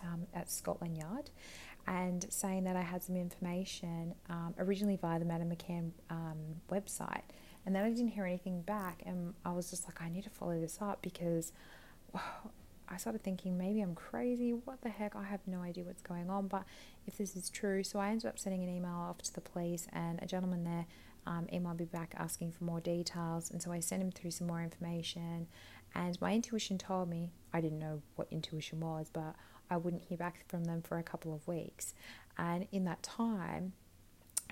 um, 0.04 0.28
at 0.34 0.50
Scotland 0.50 0.98
Yard 0.98 1.30
and 1.88 2.26
saying 2.30 2.64
that 2.66 2.76
I 2.76 2.82
had 2.82 3.04
some 3.04 3.16
information 3.16 4.16
um, 4.30 4.54
originally 4.58 4.96
via 4.96 5.20
the 5.20 5.26
Madeleine 5.26 5.56
McCann 5.56 5.92
um, 6.10 6.38
website. 6.70 7.24
And 7.66 7.76
then 7.76 7.84
I 7.84 7.90
didn't 7.90 8.10
hear 8.10 8.26
anything 8.26 8.62
back, 8.62 9.04
and 9.06 9.34
I 9.46 9.52
was 9.52 9.70
just 9.70 9.86
like, 9.86 10.02
I 10.02 10.10
need 10.10 10.24
to 10.24 10.30
follow 10.30 10.60
this 10.60 10.80
up 10.82 11.02
because 11.02 11.54
I 12.90 12.98
started 12.98 13.24
thinking 13.24 13.58
maybe 13.58 13.82
I'm 13.82 13.96
crazy. 13.96 14.52
What 14.52 14.82
the 14.82 14.90
heck? 14.90 15.16
I 15.16 15.24
have 15.24 15.40
no 15.48 15.62
idea 15.62 15.86
what's 15.86 16.02
going 16.02 16.30
on. 16.30 16.48
But 16.48 16.66
if 17.08 17.18
this 17.18 17.36
is 17.36 17.50
true, 17.50 17.84
so 17.84 18.00
I 18.00 18.10
ended 18.10 18.26
up 18.26 18.38
sending 18.38 18.64
an 18.64 18.70
email 18.70 18.92
off 18.92 19.20
to 19.20 19.34
the 19.34 19.42
police, 19.42 19.88
and 19.94 20.22
a 20.22 20.26
gentleman 20.26 20.64
there 20.64 20.86
um, 21.26 21.48
emailed 21.54 21.80
me 21.80 21.86
back 21.86 22.14
asking 22.18 22.52
for 22.52 22.64
more 22.64 22.80
details. 22.80 23.52
And 23.52 23.62
so 23.62 23.72
I 23.72 23.80
sent 23.80 24.02
him 24.02 24.12
through 24.12 24.32
some 24.32 24.48
more 24.48 24.62
information. 24.62 25.48
And 25.94 26.20
my 26.22 26.34
intuition 26.34 26.78
told 26.78 27.10
me 27.10 27.32
I 27.54 27.62
didn't 27.62 27.80
know 27.80 28.02
what 28.16 28.28
intuition 28.32 28.80
was, 28.80 29.10
but 29.12 29.36
I 29.72 29.78
wouldn't 29.78 30.04
hear 30.04 30.18
back 30.18 30.46
from 30.48 30.66
them 30.66 30.82
for 30.82 30.98
a 30.98 31.04
couple 31.04 31.34
of 31.34 31.48
weeks. 31.48 31.94
And 32.38 32.68
in 32.72 32.84
that 32.86 33.02
time, 33.02 33.74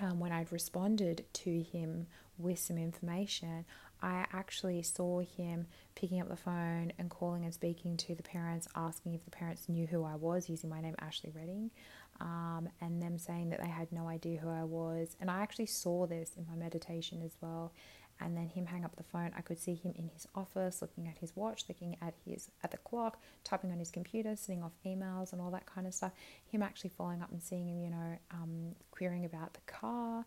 um, 0.00 0.18
when 0.18 0.32
I'd 0.32 0.50
responded 0.50 1.24
to 1.32 1.62
him 1.62 2.06
with 2.38 2.58
some 2.58 2.78
information, 2.78 3.66
I 4.02 4.24
actually 4.32 4.82
saw 4.82 5.20
him 5.20 5.66
picking 5.94 6.20
up 6.20 6.28
the 6.28 6.36
phone 6.36 6.92
and 6.98 7.10
calling 7.10 7.44
and 7.44 7.52
speaking 7.52 7.98
to 7.98 8.14
the 8.14 8.22
parents, 8.22 8.66
asking 8.74 9.14
if 9.14 9.24
the 9.24 9.30
parents 9.30 9.68
knew 9.68 9.86
who 9.86 10.04
I 10.04 10.16
was, 10.16 10.48
using 10.48 10.70
my 10.70 10.80
name 10.80 10.94
Ashley 10.98 11.30
Redding, 11.34 11.70
um, 12.18 12.68
and 12.80 13.02
them 13.02 13.18
saying 13.18 13.50
that 13.50 13.60
they 13.60 13.68
had 13.68 13.92
no 13.92 14.08
idea 14.08 14.40
who 14.40 14.48
I 14.48 14.64
was. 14.64 15.16
And 15.20 15.30
I 15.30 15.40
actually 15.40 15.66
saw 15.66 16.06
this 16.06 16.32
in 16.38 16.46
my 16.48 16.56
meditation 16.56 17.20
as 17.22 17.36
well. 17.42 17.72
And 18.20 18.36
then 18.36 18.48
him 18.48 18.66
hang 18.66 18.84
up 18.84 18.96
the 18.96 19.02
phone. 19.02 19.32
I 19.36 19.40
could 19.40 19.58
see 19.58 19.74
him 19.74 19.94
in 19.96 20.08
his 20.12 20.26
office, 20.34 20.82
looking 20.82 21.08
at 21.08 21.18
his 21.18 21.34
watch, 21.34 21.64
looking 21.68 21.96
at 22.02 22.14
his 22.24 22.50
at 22.62 22.70
the 22.70 22.76
clock, 22.78 23.18
typing 23.44 23.72
on 23.72 23.78
his 23.78 23.90
computer, 23.90 24.36
sending 24.36 24.62
off 24.62 24.72
emails 24.86 25.32
and 25.32 25.40
all 25.40 25.50
that 25.52 25.66
kind 25.66 25.86
of 25.86 25.94
stuff. 25.94 26.12
Him 26.46 26.62
actually 26.62 26.90
following 26.90 27.22
up 27.22 27.32
and 27.32 27.42
seeing 27.42 27.68
him, 27.68 27.80
you 27.80 27.90
know, 27.90 28.18
um, 28.32 28.74
querying 28.90 29.24
about 29.24 29.54
the 29.54 29.60
car 29.66 30.24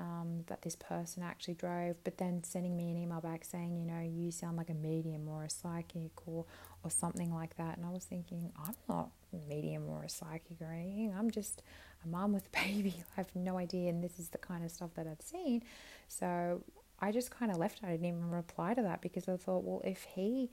um, 0.00 0.44
that 0.46 0.62
this 0.62 0.76
person 0.76 1.22
actually 1.22 1.54
drove, 1.54 1.96
but 2.04 2.16
then 2.16 2.42
sending 2.42 2.76
me 2.76 2.90
an 2.90 2.96
email 2.96 3.20
back 3.20 3.44
saying, 3.44 3.76
you 3.76 3.84
know, 3.84 4.00
you 4.00 4.30
sound 4.30 4.56
like 4.56 4.70
a 4.70 4.74
medium 4.74 5.28
or 5.28 5.44
a 5.44 5.50
psychic 5.50 6.12
or, 6.26 6.46
or 6.82 6.90
something 6.90 7.32
like 7.34 7.56
that. 7.56 7.76
And 7.76 7.84
I 7.84 7.90
was 7.90 8.04
thinking, 8.04 8.50
I'm 8.66 8.74
not 8.88 9.10
medium 9.48 9.88
or 9.88 10.04
a 10.04 10.08
psychic 10.08 10.60
or 10.60 10.72
anything. 10.72 11.14
I'm 11.16 11.30
just 11.30 11.62
a 12.04 12.08
mom 12.08 12.32
with 12.32 12.46
a 12.46 12.50
baby. 12.66 12.94
I 13.16 13.20
have 13.20 13.34
no 13.34 13.58
idea. 13.58 13.90
And 13.90 14.02
this 14.02 14.18
is 14.18 14.28
the 14.28 14.38
kind 14.38 14.64
of 14.64 14.70
stuff 14.70 14.90
that 14.94 15.06
I've 15.06 15.20
seen. 15.20 15.62
So 16.08 16.62
I 17.00 17.12
just 17.12 17.30
kind 17.30 17.50
of 17.50 17.58
left. 17.58 17.80
I 17.82 17.90
didn't 17.90 18.06
even 18.06 18.30
reply 18.30 18.74
to 18.74 18.82
that 18.82 19.00
because 19.00 19.28
I 19.28 19.36
thought, 19.36 19.64
well, 19.64 19.80
if 19.84 20.04
he, 20.14 20.50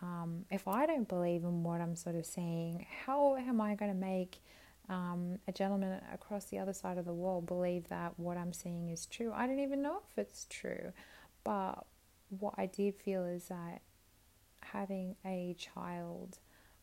um, 0.00 0.44
if 0.50 0.66
I 0.66 0.86
don't 0.86 1.08
believe 1.08 1.44
in 1.44 1.62
what 1.62 1.80
I'm 1.80 1.96
sort 1.96 2.16
of 2.16 2.26
saying, 2.26 2.86
how 3.04 3.36
am 3.36 3.60
I 3.60 3.74
going 3.74 3.92
to 3.92 3.96
make 3.96 4.40
um, 4.88 5.38
a 5.46 5.52
gentleman 5.52 6.00
across 6.12 6.46
the 6.46 6.58
other 6.58 6.72
side 6.72 6.98
of 6.98 7.04
the 7.04 7.12
wall 7.12 7.40
believe 7.40 7.88
that 7.88 8.18
what 8.18 8.36
I'm 8.36 8.52
seeing 8.52 8.88
is 8.88 9.06
true. 9.06 9.32
I 9.34 9.46
don't 9.46 9.60
even 9.60 9.82
know 9.82 10.02
if 10.10 10.18
it's 10.18 10.46
true, 10.50 10.92
but 11.44 11.84
what 12.28 12.54
I 12.56 12.66
did 12.66 12.96
feel 12.96 13.24
is 13.24 13.48
that 13.48 13.82
having 14.60 15.16
a 15.24 15.54
child, 15.58 16.38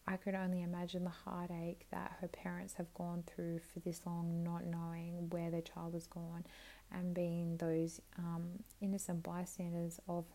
I 0.08 0.18
could 0.18 0.36
only 0.36 0.62
imagine 0.62 1.04
the 1.04 1.10
heartache 1.10 1.88
that 1.92 2.18
her 2.22 2.28
parents 2.28 2.76
have 2.76 2.94
gone 2.94 3.24
through 3.28 3.60
for 3.74 3.80
this 3.80 4.06
long, 4.06 4.44
not 4.44 4.66
knowing 4.66 5.30
where 5.30 5.52
their 5.52 5.62
child 5.62 5.94
has 5.94 6.08
gone, 6.08 6.46
and 6.92 7.14
being 7.14 7.58
those 7.58 8.02
um, 8.18 8.64
innocent 8.82 9.24
bystanders 9.24 10.00
of 10.08 10.26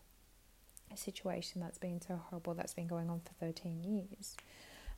a 0.91 0.97
situation 0.97 1.61
that's 1.61 1.77
been 1.77 2.01
so 2.01 2.19
horrible 2.29 2.53
that's 2.53 2.73
been 2.73 2.87
going 2.87 3.09
on 3.09 3.19
for 3.21 3.33
13 3.45 3.83
years. 3.83 4.35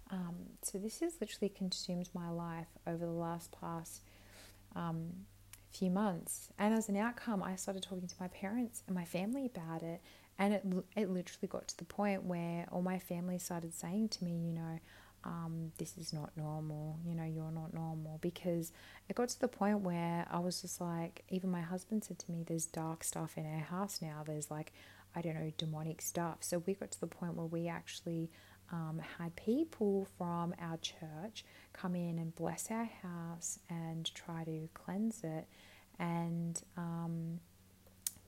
Um, 0.10 0.36
so 0.62 0.78
this 0.78 1.00
has 1.02 1.16
literally 1.20 1.50
consumed 1.50 2.10
my 2.14 2.30
life 2.30 2.68
over 2.86 3.06
the 3.06 3.12
last 3.12 3.52
past 3.60 4.02
um, 4.76 5.12
few 5.72 5.90
months. 5.90 6.50
And 6.58 6.74
as 6.74 6.90
an 6.90 6.98
outcome, 6.98 7.44
I 7.44 7.56
started 7.56 7.84
talking 7.84 8.08
to 8.08 8.16
my 8.20 8.28
parents 8.30 8.84
and 8.88 8.96
my 8.96 9.06
family 9.06 9.46
about 9.46 9.84
it. 9.84 10.02
And 10.40 10.54
it, 10.54 10.64
it 10.96 11.10
literally 11.10 11.48
got 11.50 11.68
to 11.70 11.78
the 11.78 11.86
point 11.86 12.24
where 12.24 12.68
all 12.72 12.82
my 12.82 13.00
family 13.00 13.40
started 13.40 13.74
saying 13.74 14.10
to 14.10 14.24
me, 14.24 14.32
you 14.32 14.54
know, 14.54 14.80
um, 15.28 15.74
this 15.78 15.98
is 15.98 16.14
not 16.14 16.32
normal, 16.38 16.98
you 17.06 17.14
know, 17.14 17.26
you're 17.26 17.52
not 17.52 17.74
normal. 17.74 18.18
Because 18.22 18.72
it 19.10 19.16
got 19.16 19.30
to 19.30 19.40
the 19.40 19.48
point 19.48 19.82
where 19.82 20.26
I 20.32 20.40
was 20.40 20.62
just 20.62 20.80
like, 20.80 21.24
even 21.30 21.52
my 21.52 21.62
husband 21.62 22.06
said 22.06 22.18
to 22.20 22.32
me, 22.32 22.44
there's 22.48 22.66
dark 22.66 23.04
stuff 23.04 23.38
in 23.38 23.46
our 23.46 23.60
house 23.60 24.02
now. 24.02 24.24
There's 24.26 24.50
like, 24.50 24.72
I 25.16 25.22
don't 25.22 25.36
know, 25.36 25.52
demonic 25.58 26.02
stuff. 26.02 26.38
So 26.42 26.64
we 26.66 26.74
got 26.74 26.92
to 26.92 27.00
the 27.00 27.08
point 27.08 27.36
where 27.36 27.46
we 27.46 27.68
actually 27.68 28.32
um, 28.72 29.02
had 29.18 29.36
people 29.36 30.08
from 30.18 30.56
our 30.62 30.78
church 30.78 31.46
come 31.74 31.96
in 31.96 32.18
and 32.18 32.36
bless 32.36 32.72
our 32.72 32.90
house 33.04 33.60
and 33.70 34.14
try 34.16 34.44
to 34.46 34.70
cleanse 34.74 35.24
it. 35.24 35.46
And, 36.00 36.62
um, 36.78 37.40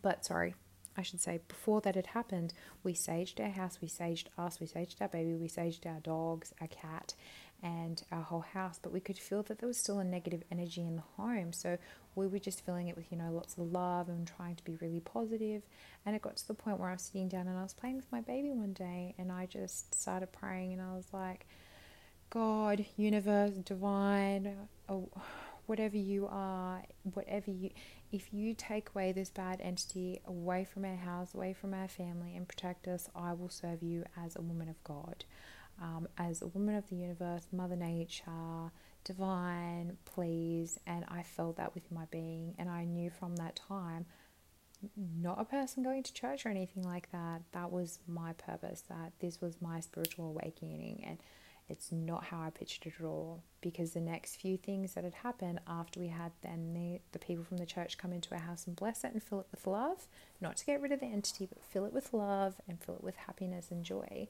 but 0.01 0.25
sorry, 0.25 0.55
I 0.99 1.01
should 1.01 1.21
say, 1.21 1.39
before 1.47 1.79
that 1.81 1.95
had 1.95 2.07
happened, 2.07 2.53
we 2.83 2.93
saged 2.93 3.39
our 3.39 3.49
house, 3.49 3.79
we 3.81 3.87
saged 3.87 4.25
us, 4.37 4.59
we 4.59 4.67
saged 4.67 4.99
our 4.99 5.07
baby, 5.07 5.33
we 5.33 5.47
saged 5.47 5.85
our 5.85 6.01
dogs, 6.01 6.53
our 6.59 6.67
cat, 6.67 7.15
and 7.63 8.03
our 8.11 8.21
whole 8.21 8.41
house. 8.41 8.81
But 8.83 8.91
we 8.91 8.99
could 8.99 9.17
feel 9.17 9.41
that 9.43 9.59
there 9.59 9.67
was 9.67 9.77
still 9.77 9.99
a 9.99 10.03
negative 10.03 10.43
energy 10.51 10.81
in 10.81 10.97
the 10.97 11.03
home. 11.15 11.53
So 11.53 11.77
we 12.15 12.27
were 12.27 12.37
just 12.37 12.65
filling 12.65 12.89
it 12.89 12.97
with, 12.97 13.13
you 13.13 13.17
know, 13.17 13.31
lots 13.31 13.53
of 13.53 13.71
love 13.71 14.09
and 14.09 14.27
trying 14.27 14.57
to 14.57 14.63
be 14.65 14.75
really 14.81 14.99
positive. 14.99 15.61
And 16.05 16.17
it 16.17 16.21
got 16.21 16.35
to 16.35 16.47
the 16.49 16.53
point 16.53 16.79
where 16.81 16.89
I 16.89 16.93
was 16.93 17.03
sitting 17.03 17.29
down 17.29 17.47
and 17.47 17.57
I 17.57 17.63
was 17.63 17.73
playing 17.73 17.95
with 17.95 18.11
my 18.11 18.19
baby 18.19 18.51
one 18.51 18.73
day 18.73 19.15
and 19.17 19.31
I 19.31 19.45
just 19.45 19.95
started 19.95 20.33
praying 20.33 20.73
and 20.73 20.81
I 20.81 20.93
was 20.97 21.07
like, 21.13 21.45
God, 22.29 22.85
universe, 22.97 23.53
divine, 23.53 24.53
oh, 24.89 25.07
whatever 25.65 25.95
you 25.95 26.27
are, 26.29 26.83
whatever 27.13 27.51
you, 27.51 27.69
if 28.11 28.33
you 28.33 28.53
take 28.53 28.89
away 28.89 29.11
this 29.11 29.29
bad 29.29 29.61
entity 29.61 30.21
away 30.25 30.63
from 30.63 30.85
our 30.85 30.95
house, 30.95 31.33
away 31.33 31.53
from 31.53 31.73
our 31.73 31.87
family, 31.87 32.35
and 32.35 32.47
protect 32.47 32.87
us, 32.87 33.09
I 33.15 33.33
will 33.33 33.49
serve 33.49 33.83
you 33.83 34.03
as 34.17 34.35
a 34.35 34.41
woman 34.41 34.69
of 34.69 34.83
God, 34.83 35.25
um, 35.81 36.07
as 36.17 36.41
a 36.41 36.47
woman 36.47 36.75
of 36.75 36.89
the 36.89 36.95
universe, 36.95 37.47
Mother 37.51 37.75
Nature, 37.75 38.71
divine, 39.03 39.97
please. 40.05 40.79
And 40.87 41.05
I 41.07 41.23
felt 41.23 41.57
that 41.57 41.75
within 41.75 41.95
my 41.97 42.05
being, 42.09 42.55
and 42.57 42.69
I 42.69 42.83
knew 42.83 43.09
from 43.09 43.35
that 43.35 43.55
time, 43.55 44.05
not 44.97 45.39
a 45.39 45.45
person 45.45 45.83
going 45.83 46.03
to 46.03 46.13
church 46.13 46.45
or 46.45 46.49
anything 46.49 46.83
like 46.83 47.11
that. 47.11 47.41
That 47.51 47.71
was 47.71 47.99
my 48.07 48.33
purpose. 48.33 48.83
That 48.89 49.11
this 49.19 49.41
was 49.41 49.61
my 49.61 49.81
spiritual 49.81 50.29
awakening, 50.29 51.03
and 51.05 51.19
it's 51.69 51.91
not 51.91 52.25
how 52.25 52.41
I 52.41 52.49
pictured 52.49 52.87
it 52.87 52.93
at 52.99 53.05
all. 53.05 53.43
Because 53.61 53.91
the 53.91 54.01
next 54.01 54.37
few 54.37 54.57
things 54.57 54.93
that 54.93 55.03
had 55.03 55.13
happened 55.13 55.59
after 55.67 55.99
we 55.99 56.07
had 56.07 56.31
then 56.41 56.73
the, 56.73 56.99
the 57.11 57.19
people 57.19 57.43
from 57.43 57.57
the 57.57 57.65
church 57.65 57.97
come 57.97 58.11
into 58.11 58.33
our 58.33 58.39
house 58.41 58.65
and 58.65 58.75
bless 58.75 59.03
it 59.03 59.13
and 59.13 59.21
fill 59.21 59.41
it 59.41 59.47
with 59.51 59.67
love, 59.67 60.07
not 60.41 60.57
to 60.57 60.65
get 60.65 60.81
rid 60.81 60.91
of 60.91 60.99
the 60.99 61.05
entity, 61.05 61.45
but 61.45 61.61
fill 61.61 61.85
it 61.85 61.93
with 61.93 62.13
love 62.13 62.55
and 62.67 62.81
fill 62.81 62.95
it 62.95 63.03
with 63.03 63.15
happiness 63.15 63.69
and 63.69 63.83
joy, 63.83 64.27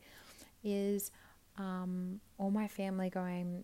is 0.64 1.12
um, 1.58 2.20
all 2.38 2.52
my 2.52 2.68
family 2.68 3.10
going, 3.10 3.64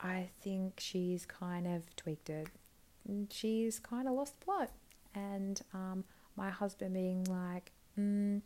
I 0.00 0.28
think 0.42 0.74
she's 0.78 1.26
kind 1.26 1.66
of 1.66 1.94
tweaked 1.96 2.30
it. 2.30 2.48
she's 3.30 3.78
kind 3.78 4.08
of 4.08 4.14
lost 4.14 4.38
the 4.38 4.44
plot. 4.44 4.70
And 5.14 5.60
um, 5.74 6.04
my 6.36 6.50
husband 6.50 6.94
being 6.94 7.24
like, 7.24 7.72
mm, 7.98 8.40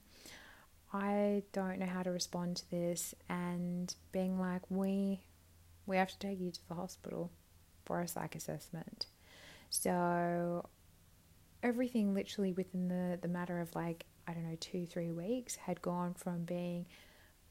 I 0.94 1.42
don't 1.52 1.80
know 1.80 1.86
how 1.86 2.04
to 2.04 2.10
respond 2.12 2.56
to 2.58 2.70
this, 2.70 3.16
and 3.28 3.92
being 4.12 4.38
like, 4.38 4.62
we 4.70 5.20
we 5.86 5.96
have 5.96 6.08
to 6.08 6.18
take 6.18 6.40
you 6.40 6.52
to 6.52 6.68
the 6.68 6.74
hospital 6.74 7.30
for 7.84 8.00
a 8.00 8.08
psych 8.08 8.36
assessment. 8.36 9.06
So 9.70 10.68
everything 11.62 12.14
literally 12.14 12.52
within 12.52 12.88
the, 12.88 13.18
the 13.20 13.28
matter 13.28 13.60
of 13.60 13.74
like, 13.74 14.06
I 14.26 14.32
don't 14.32 14.48
know, 14.48 14.56
two, 14.60 14.86
three 14.86 15.10
weeks 15.10 15.56
had 15.56 15.82
gone 15.82 16.14
from 16.14 16.44
being 16.44 16.86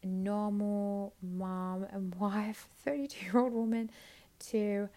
a 0.02 0.08
normal 0.08 1.14
mom 1.22 1.86
and 1.92 2.16
wife, 2.20 2.70
32 2.86 3.26
year 3.26 3.38
old 3.38 3.54
woman, 3.54 3.92
to 4.48 4.90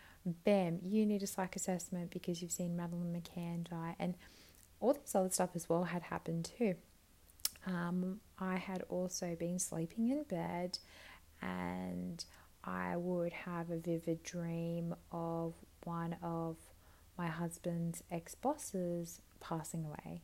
bam, 0.44 0.78
you 0.82 1.04
need 1.04 1.22
a 1.22 1.26
psych 1.26 1.56
assessment 1.56 2.11
because 2.11 2.40
you've 2.40 2.52
seen 2.52 2.76
Madeleine 2.76 3.12
McCann 3.12 3.68
die. 3.68 3.96
And 3.98 4.14
all 4.80 4.94
this 4.94 5.14
other 5.14 5.30
stuff 5.30 5.50
as 5.54 5.68
well 5.68 5.85
had 5.85 6.04
happened 6.04 6.50
too. 6.56 6.76
Um, 7.66 8.20
I 8.38 8.57
had 8.57 8.83
also 8.88 9.35
been 9.35 9.59
sleeping 9.59 10.09
in 10.09 10.22
bed 10.22 10.79
and 11.42 12.24
I 12.62 12.96
would 12.96 13.33
have 13.33 13.70
a 13.70 13.76
vivid 13.76 14.22
dream 14.22 14.94
of 15.11 15.55
one 15.85 16.16
of 16.22 16.57
my 17.18 17.26
husband's 17.26 18.02
ex 18.11 18.35
bosses 18.35 19.20
passing 19.40 19.85
away. 19.85 20.22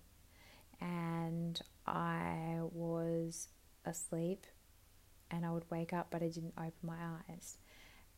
And 0.80 1.60
I 1.86 2.58
was 2.60 3.48
asleep 3.84 4.46
and 5.30 5.44
I 5.44 5.50
would 5.50 5.70
wake 5.70 5.92
up, 5.92 6.08
but 6.10 6.22
I 6.22 6.28
didn't 6.28 6.54
open 6.56 6.72
my 6.82 6.98
eyes. 7.28 7.58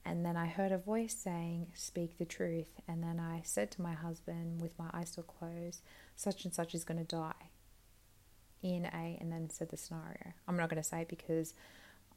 And 0.04 0.24
then 0.24 0.36
I 0.36 0.46
heard 0.46 0.72
a 0.72 0.78
voice 0.78 1.14
saying, 1.14 1.68
Speak 1.74 2.18
the 2.18 2.26
truth. 2.26 2.80
And 2.86 3.02
then 3.02 3.18
I 3.18 3.40
said 3.42 3.70
to 3.72 3.82
my 3.82 3.94
husband, 3.94 4.60
with 4.60 4.78
my 4.78 4.90
eyes 4.92 5.10
still 5.10 5.24
closed, 5.24 5.80
such 6.14 6.44
and 6.44 6.52
such 6.52 6.74
is 6.74 6.84
going 6.84 6.98
to 6.98 7.04
die 7.04 7.50
in 8.64 8.86
a, 8.86 9.18
and 9.20 9.30
then 9.30 9.50
said 9.50 9.68
the 9.68 9.76
scenario. 9.76 10.32
I'm 10.48 10.56
not 10.56 10.70
going 10.70 10.82
to 10.82 10.88
say 10.88 11.02
it 11.02 11.08
because 11.08 11.52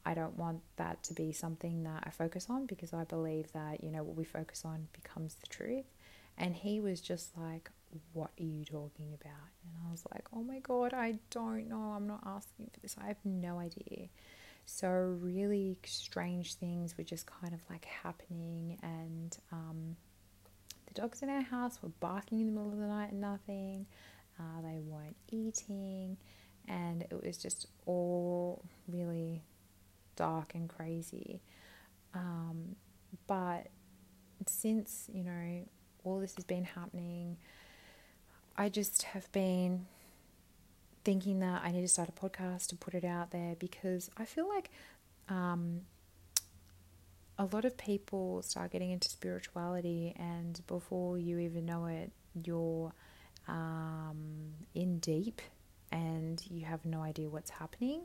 I 0.04 0.14
don't 0.14 0.36
want 0.38 0.62
that 0.76 1.02
to 1.04 1.14
be 1.14 1.32
something 1.32 1.84
that 1.84 2.04
I 2.06 2.10
focus 2.10 2.46
on 2.48 2.66
because 2.66 2.94
I 2.94 3.04
believe 3.04 3.52
that, 3.52 3.84
you 3.84 3.90
know, 3.90 4.02
what 4.02 4.16
we 4.16 4.24
focus 4.24 4.64
on 4.64 4.88
becomes 4.94 5.34
the 5.34 5.46
truth. 5.46 5.84
And 6.38 6.56
he 6.56 6.80
was 6.80 7.00
just 7.00 7.36
like, 7.36 7.70
What 8.14 8.30
are 8.40 8.44
you 8.44 8.64
talking 8.64 9.12
about? 9.20 9.50
And 9.62 9.72
I 9.86 9.90
was 9.90 10.04
like, 10.12 10.26
Oh 10.34 10.42
my 10.42 10.60
God, 10.60 10.94
I 10.94 11.18
don't 11.30 11.68
know. 11.68 11.92
I'm 11.94 12.06
not 12.06 12.22
asking 12.24 12.70
for 12.72 12.80
this. 12.80 12.96
I 12.98 13.08
have 13.08 13.22
no 13.24 13.58
idea. 13.58 14.08
So, 14.64 14.88
really 14.88 15.78
strange 15.84 16.54
things 16.54 16.96
were 16.96 17.04
just 17.04 17.26
kind 17.26 17.54
of 17.54 17.60
like 17.70 17.86
happening, 17.86 18.78
and 18.82 19.36
um, 19.50 19.96
the 20.86 21.00
dogs 21.00 21.22
in 21.22 21.30
our 21.30 21.40
house 21.40 21.78
were 21.82 21.88
barking 22.00 22.40
in 22.40 22.46
the 22.46 22.52
middle 22.52 22.72
of 22.72 22.78
the 22.78 22.86
night 22.86 23.12
and 23.12 23.20
nothing. 23.20 23.86
Uh, 24.38 24.60
they 24.62 24.78
weren't 24.78 25.16
eating, 25.30 26.18
and 26.68 27.02
it 27.02 27.24
was 27.24 27.38
just 27.38 27.66
all 27.86 28.62
really 28.86 29.42
dark 30.16 30.54
and 30.54 30.68
crazy. 30.68 31.40
Um, 32.14 32.76
but 33.26 33.68
since, 34.46 35.08
you 35.12 35.24
know, 35.24 35.66
all 36.04 36.20
this 36.20 36.34
has 36.36 36.44
been 36.44 36.64
happening, 36.64 37.36
I 38.56 38.68
just 38.68 39.04
have 39.04 39.30
been 39.32 39.86
thinking 41.04 41.40
that 41.40 41.62
I 41.64 41.70
need 41.70 41.82
to 41.82 41.88
start 41.88 42.08
a 42.08 42.12
podcast 42.12 42.66
to 42.68 42.76
put 42.76 42.94
it 42.94 43.04
out 43.04 43.30
there 43.30 43.54
because 43.58 44.10
I 44.16 44.24
feel 44.24 44.48
like 44.48 44.70
um, 45.28 45.82
a 47.38 47.44
lot 47.44 47.64
of 47.64 47.76
people 47.76 48.42
start 48.42 48.72
getting 48.72 48.90
into 48.90 49.08
spirituality, 49.08 50.14
and 50.18 50.60
before 50.66 51.18
you 51.18 51.38
even 51.38 51.64
know 51.66 51.86
it, 51.86 52.10
you're 52.42 52.92
um, 53.46 54.54
in 54.74 54.98
deep 54.98 55.40
and 55.92 56.42
you 56.50 56.64
have 56.64 56.84
no 56.84 57.02
idea 57.02 57.28
what's 57.28 57.50
happening. 57.50 58.02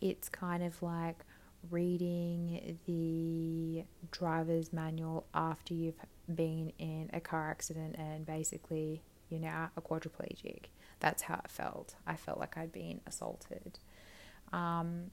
It's 0.00 0.28
kind 0.28 0.62
of 0.62 0.80
like 0.82 1.24
reading 1.70 2.78
the 2.86 3.84
driver's 4.10 4.72
manual 4.72 5.26
after 5.34 5.74
you've 5.74 6.00
been 6.32 6.72
in 6.78 7.10
a 7.12 7.20
car 7.20 7.50
accident 7.50 7.96
and 7.98 8.24
basically 8.24 9.02
you're 9.28 9.40
now 9.40 9.70
a 9.76 9.80
quadriplegic. 9.80 10.66
That's 11.00 11.22
how 11.22 11.40
it 11.44 11.50
felt. 11.50 11.94
I 12.06 12.16
felt 12.16 12.38
like 12.38 12.56
I'd 12.56 12.72
been 12.72 13.00
assaulted. 13.06 13.78
Um, 14.52 15.10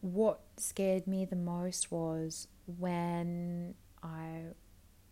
what 0.00 0.40
scared 0.56 1.06
me 1.06 1.24
the 1.24 1.36
most 1.36 1.90
was 1.90 2.46
when 2.78 3.74
I 4.02 4.42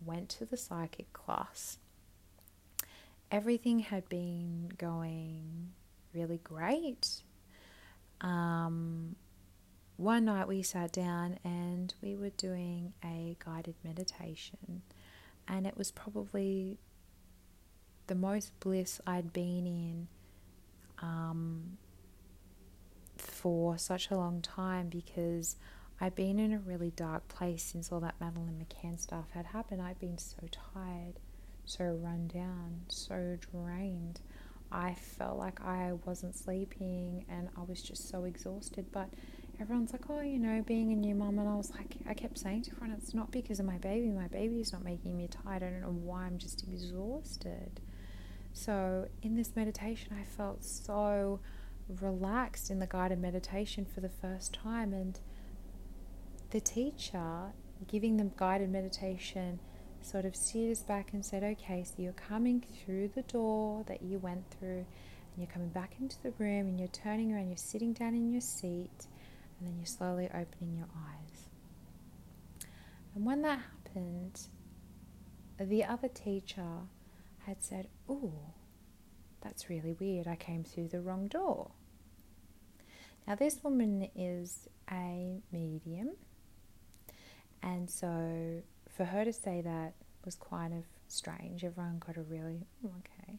went 0.05 0.29
to 0.31 0.45
the 0.45 0.57
psychic 0.57 1.13
class. 1.13 1.79
Everything 3.31 3.81
had 3.81 4.09
been 4.09 4.71
going 4.79 5.73
really 6.15 6.39
great. 6.39 7.23
Um, 8.21 9.17
one 9.97 10.25
night 10.27 10.49
we 10.49 10.63
sat 10.63 10.93
down 10.93 11.39
and 11.45 11.93
we 12.03 12.17
were 12.17 12.31
doing 12.31 12.93
a 13.05 13.37
guided 13.45 13.75
meditation, 13.83 14.83
and 15.49 15.67
it 15.67 15.77
was 15.77 15.91
probably 15.91 16.79
the 18.07 18.15
most 18.15 18.59
bliss 18.61 19.01
I'd 19.07 19.33
been 19.33 19.67
in 19.67 20.09
um, 21.03 21.79
for 23.17 23.77
such 23.77 24.11
a 24.11 24.17
long 24.17 24.41
time 24.43 24.89
because 24.89 25.57
I'd 26.01 26.15
been 26.15 26.39
in 26.39 26.53
a 26.53 26.59
really 26.59 26.91
dark 26.91 27.27
place 27.29 27.63
since 27.63 27.91
all 27.91 28.01
that 28.01 28.15
Madeleine 28.21 28.65
McCann 28.65 29.01
stuff 29.01 29.31
had 29.33 29.47
happened. 29.47 29.83
I'd 29.83 29.99
been 29.99 30.19
so 30.19 30.47
tired, 30.53 31.19
so 31.67 31.85
run 31.85 32.29
down, 32.29 32.81
so 32.89 33.37
drained. 33.53 34.21
I 34.73 34.95
felt 34.95 35.39
like 35.39 35.61
I 35.61 35.93
wasn't 36.05 36.35
sleeping 36.35 37.25
and 37.29 37.49
I 37.57 37.63
was 37.63 37.83
just 37.83 38.09
so 38.09 38.25
exhausted. 38.25 38.87
But 38.93 39.11
everyone's 39.61 39.93
like, 39.93 40.09
oh, 40.09 40.21
you 40.21 40.39
know, 40.39 40.63
being 40.63 40.93
a 40.93 40.97
new 40.97 41.15
mum. 41.15 41.39
And 41.39 41.49
I 41.49 41.55
was 41.55 41.71
like, 41.71 41.97
I 42.09 42.15
kept 42.15 42.39
saying 42.39 42.63
to 42.63 42.71
everyone, 42.73 42.97
it's 42.97 43.15
not 43.15 43.31
because 43.31 43.61
of 43.61 43.67
my 43.67 43.79
baby. 43.79 44.09
My 44.11 44.29
baby 44.29 44.61
is 44.61 44.73
not 44.73 44.85
making 44.85 45.17
me 45.17 45.29
tired. 45.29 45.63
I 45.63 45.71
don't 45.71 45.83
know 45.83 45.89
why 45.89 46.25
I'm 46.25 46.39
just 46.39 46.63
exhausted. 46.63 47.81
So, 48.53 49.09
in 49.23 49.37
this 49.37 49.55
meditation, 49.55 50.17
I 50.19 50.25
felt 50.25 50.65
so 50.65 51.41
relaxed 52.01 52.71
in 52.71 52.79
the 52.79 52.87
guided 52.87 53.21
meditation 53.21 53.85
for 53.85 54.01
the 54.01 54.09
first 54.09 54.55
time. 54.55 54.93
And 54.93 55.21
the 56.51 56.61
teacher 56.61 57.53
giving 57.87 58.17
them 58.17 58.33
guided 58.37 58.71
meditation 58.71 59.61
sort 60.07 60.25
of 60.25 60.37
steered 60.37 60.73
us 60.73 60.83
back 60.83 61.13
and 61.13 61.25
said, 61.25 61.43
Okay, 61.43 61.85
so 61.85 61.95
you're 61.99 62.13
coming 62.13 62.65
through 62.85 63.09
the 63.09 63.23
door 63.23 63.85
that 63.89 64.03
you 64.03 64.19
went 64.19 64.45
through, 64.51 64.87
and 64.87 65.39
you're 65.39 65.47
coming 65.53 65.71
back 65.71 65.95
into 66.01 66.17
the 66.23 66.33
room, 66.39 66.69
and 66.69 66.79
you're 66.79 66.89
turning 66.89 67.33
around, 67.33 67.49
you're 67.49 67.57
sitting 67.57 67.93
down 67.93 68.15
in 68.15 68.31
your 68.31 68.41
seat, 68.41 69.07
and 69.59 69.69
then 69.69 69.77
you're 69.77 69.87
slowly 69.87 70.27
opening 70.27 70.77
your 70.77 70.89
eyes. 70.97 71.49
And 73.15 73.25
when 73.25 73.43
that 73.43 73.59
happened, 73.59 74.41
the 75.59 75.85
other 75.85 76.09
teacher 76.09 76.83
had 77.47 77.63
said, 77.63 77.89
Oh, 78.09 78.33
that's 79.41 79.69
really 79.69 79.95
weird. 79.99 80.27
I 80.27 80.37
came 80.37 80.65
through 80.65 80.89
the 80.89 81.01
wrong 81.01 81.29
door. 81.29 81.71
Now, 83.27 83.35
this 83.35 83.59
woman 83.65 84.09
is 84.15 84.69
a 84.91 85.41
medium, 85.51 86.13
and 87.61 87.91
so 87.91 88.63
for 88.97 89.05
her 89.05 89.25
to 89.25 89.33
say 89.33 89.61
that 89.61 89.95
was 90.25 90.35
quite 90.35 90.73
of 90.73 90.85
strange. 91.09 91.65
Everyone 91.65 91.99
got 92.05 92.17
a 92.17 92.23
really, 92.23 92.67
oh, 92.85 92.93
okay. 92.99 93.39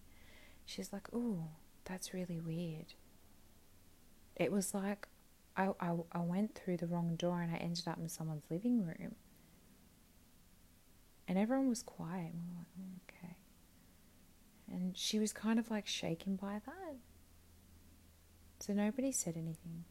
She's 0.65 0.93
like, 0.93 1.07
Oh, 1.13 1.47
that's 1.85 2.13
really 2.13 2.39
weird. 2.39 2.93
It 4.35 4.51
was 4.51 4.73
like 4.73 5.07
I, 5.55 5.69
I, 5.79 5.95
I 6.11 6.19
went 6.19 6.53
through 6.53 6.77
the 6.77 6.85
wrong 6.85 7.15
door 7.15 7.41
and 7.41 7.51
I 7.51 7.57
ended 7.57 7.87
up 7.87 7.97
in 7.97 8.07
someone's 8.07 8.43
living 8.51 8.85
room. 8.85 9.15
And 11.27 11.37
everyone 11.37 11.67
was 11.67 11.81
quiet. 11.81 12.31
We 12.33 12.39
were 12.39 12.59
like, 12.59 12.67
oh, 12.79 13.01
okay. 13.09 13.35
And 14.71 14.95
she 14.95 15.17
was 15.17 15.33
kind 15.33 15.57
of 15.57 15.71
like 15.71 15.87
shaken 15.87 16.35
by 16.35 16.61
that. 16.65 16.95
So 18.59 18.73
nobody 18.73 19.11
said 19.11 19.35
anything. 19.35 19.85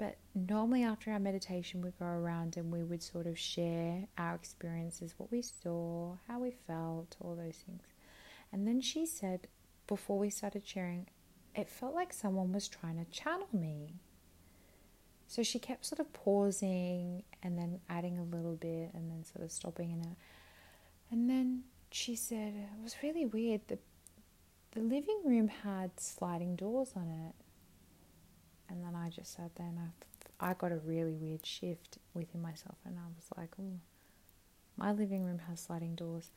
But 0.00 0.16
normally, 0.34 0.82
after 0.82 1.12
our 1.12 1.18
meditation, 1.18 1.82
we 1.82 1.90
go 1.98 2.06
around 2.06 2.56
and 2.56 2.72
we 2.72 2.82
would 2.82 3.02
sort 3.02 3.26
of 3.26 3.38
share 3.38 4.06
our 4.16 4.34
experiences, 4.34 5.12
what 5.18 5.30
we 5.30 5.42
saw, 5.42 6.16
how 6.26 6.38
we 6.38 6.52
felt, 6.66 7.18
all 7.20 7.36
those 7.36 7.58
things. 7.66 7.82
And 8.50 8.66
then 8.66 8.80
she 8.80 9.04
said, 9.04 9.46
before 9.86 10.18
we 10.18 10.30
started 10.30 10.66
sharing, 10.66 11.06
it 11.54 11.68
felt 11.68 11.94
like 11.94 12.14
someone 12.14 12.50
was 12.50 12.66
trying 12.66 12.96
to 12.96 13.10
channel 13.10 13.48
me. 13.52 13.96
So 15.26 15.42
she 15.42 15.58
kept 15.58 15.84
sort 15.84 16.00
of 16.00 16.10
pausing 16.14 17.22
and 17.42 17.58
then 17.58 17.80
adding 17.90 18.18
a 18.18 18.24
little 18.24 18.56
bit 18.56 18.92
and 18.94 19.10
then 19.10 19.22
sort 19.22 19.44
of 19.44 19.52
stopping 19.52 19.92
and 19.92 20.16
and 21.12 21.28
then 21.28 21.64
she 21.90 22.16
said 22.16 22.54
it 22.54 22.82
was 22.82 22.96
really 23.02 23.26
weird. 23.26 23.60
The 23.68 23.78
the 24.72 24.80
living 24.80 25.20
room 25.24 25.48
had 25.48 26.00
sliding 26.00 26.56
doors 26.56 26.92
on 26.96 27.08
it, 27.08 27.34
and 28.70 28.82
then 28.84 28.94
I 28.94 29.10
just 29.10 29.34
sat 29.34 29.54
there 29.56 29.66
and 29.66 29.78
I 29.78 29.88
I 30.40 30.54
got 30.54 30.72
a 30.72 30.76
really 30.76 31.14
weird 31.14 31.44
shift 31.44 31.98
within 32.14 32.40
myself, 32.40 32.76
and 32.86 32.96
I 32.98 33.06
was 33.14 33.26
like, 33.36 33.50
oh, 33.60 33.78
my 34.76 34.90
living 34.90 35.22
room 35.22 35.40
has 35.48 35.60
sliding 35.60 35.94
doors. 35.94 36.30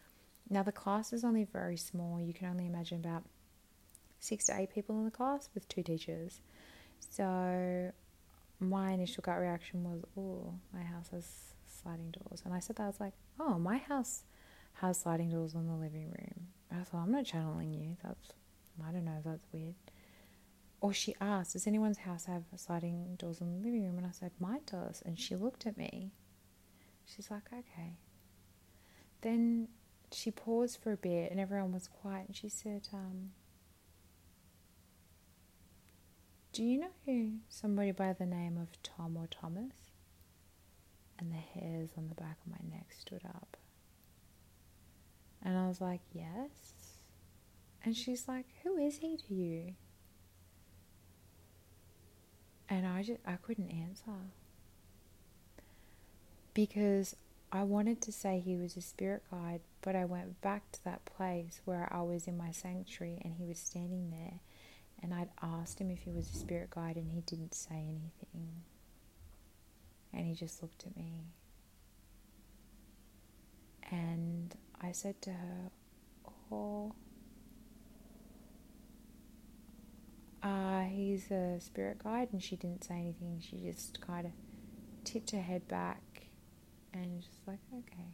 Now, 0.50 0.62
the 0.62 0.74
class 0.74 1.14
is 1.14 1.24
only 1.24 1.46
very 1.46 1.78
small. 1.78 2.20
You 2.20 2.34
can 2.34 2.50
only 2.50 2.66
imagine 2.66 3.00
about 3.00 3.24
six 4.20 4.46
to 4.46 4.60
eight 4.60 4.74
people 4.74 4.98
in 5.00 5.06
the 5.06 5.12
class 5.12 5.50
with 5.54 5.70
two 5.70 5.84
teachers. 5.84 6.42
So, 7.00 7.94
my 8.60 8.92
initial 8.92 9.22
gut 9.22 9.40
reaction 9.40 9.86
was, 9.86 10.02
oh, 10.18 10.54
my 10.74 10.84
house 10.84 11.10
has 11.14 11.54
sliding 11.82 12.12
doors. 12.12 12.42
And 12.44 12.54
I 12.54 12.60
said 12.60 12.76
that, 12.76 12.84
I 12.84 12.88
was 12.88 13.00
like, 13.00 13.14
oh, 13.40 13.58
my 13.58 13.78
house 13.78 14.24
has 14.74 15.00
sliding 15.00 15.30
doors 15.30 15.56
on 15.56 15.68
the 15.68 15.76
living 15.76 16.08
room. 16.08 16.48
I 16.70 16.84
thought, 16.84 17.04
I'm 17.04 17.12
not 17.12 17.24
channeling 17.24 17.74
you. 17.74 17.96
That's, 18.04 18.34
I 18.86 18.92
don't 18.92 19.06
know, 19.06 19.22
that's 19.24 19.46
weird. 19.54 19.76
Or 20.84 20.92
she 20.92 21.16
asked, 21.22 21.54
does 21.54 21.66
anyone's 21.66 22.00
house 22.00 22.26
have 22.26 22.44
sliding 22.58 23.16
doors 23.16 23.40
in 23.40 23.50
the 23.54 23.66
living 23.66 23.86
room? 23.86 23.98
And 23.98 24.06
I 24.06 24.12
said, 24.12 24.32
mine 24.38 24.64
does. 24.70 25.02
And 25.06 25.18
she 25.18 25.34
looked 25.34 25.66
at 25.66 25.78
me. 25.78 26.12
She's 27.06 27.32
like, 27.32 27.44
okay. 27.54 28.00
Then 29.22 29.70
she 30.12 30.30
paused 30.30 30.80
for 30.84 30.92
a 30.92 30.98
bit 30.98 31.32
and 31.32 31.40
everyone 31.40 31.72
was 31.72 31.88
quiet 31.88 32.28
and 32.28 32.36
she 32.36 32.50
said, 32.50 32.90
um, 32.92 33.30
Do 36.52 36.64
you 36.64 36.82
know 36.82 37.32
somebody 37.48 37.92
by 37.92 38.12
the 38.12 38.26
name 38.26 38.58
of 38.58 38.68
Tom 38.84 39.16
or 39.16 39.28
Thomas? 39.28 39.94
And 41.18 41.32
the 41.32 41.38
hairs 41.38 41.92
on 41.98 42.10
the 42.10 42.16
back 42.16 42.40
of 42.46 42.52
my 42.52 42.76
neck 42.76 42.88
stood 42.92 43.24
up. 43.24 43.56
And 45.42 45.58
I 45.58 45.66
was 45.66 45.80
like, 45.80 46.02
Yes. 46.12 46.98
And 47.86 47.96
she's 47.96 48.28
like, 48.28 48.48
Who 48.64 48.76
is 48.76 48.98
he 48.98 49.16
to 49.16 49.34
you? 49.34 49.76
And 52.70 52.88
I 52.88 53.04
just 53.04 53.20
I 53.26 53.34
couldn't 53.36 53.70
answer. 53.70 54.12
Because 56.54 57.16
I 57.52 57.64
wanted 57.64 58.02
to 58.02 58.12
say 58.12 58.40
he 58.40 58.56
was 58.56 58.78
a 58.78 58.82
spirit 58.82 59.24
guide, 59.30 59.62
but 59.82 59.96
I 59.96 60.06
went 60.06 60.42
back 60.42 60.72
to 60.74 60.84
that 60.86 61.06
place 61.06 61.62
where 61.66 61.88
I 61.92 62.02
was 62.02 62.28
in 62.28 62.38
my 62.38 62.52
sanctuary 62.52 63.20
and 63.24 63.36
he 63.36 63.46
was 63.46 63.60
standing 63.60 64.10
there. 64.12 64.40
And 65.02 65.14
I'd 65.14 65.30
asked 65.42 65.80
him 65.80 65.92
if 65.92 66.04
he 66.04 66.12
was 66.12 66.30
a 66.30 66.38
spirit 66.38 66.70
guide, 66.70 66.96
and 66.96 67.12
he 67.12 67.20
didn't 67.22 67.54
say 67.54 67.76
anything. 67.76 68.64
And 70.14 70.26
he 70.26 70.34
just 70.34 70.62
looked 70.62 70.86
at 70.86 70.96
me. 70.96 71.26
And 73.92 74.56
I 74.80 74.94
said 74.94 75.22
to 75.24 75.32
her, 75.32 75.72
Oh, 76.52 76.94
uh, 80.44 80.84
he's 80.84 81.32
a 81.32 81.60
spirit 81.60 82.04
guide. 82.04 82.30
And 82.32 82.44
she 82.44 82.56
didn't 82.56 82.84
say 82.84 82.96
anything. 82.96 83.42
She 83.42 83.58
just 83.58 84.00
kind 84.02 84.26
of 84.26 84.32
tipped 85.04 85.32
her 85.32 85.42
head 85.42 85.68
back 85.68 86.02
and 86.94 87.22
just 87.22 87.40
like, 87.48 87.60
okay. 87.74 88.10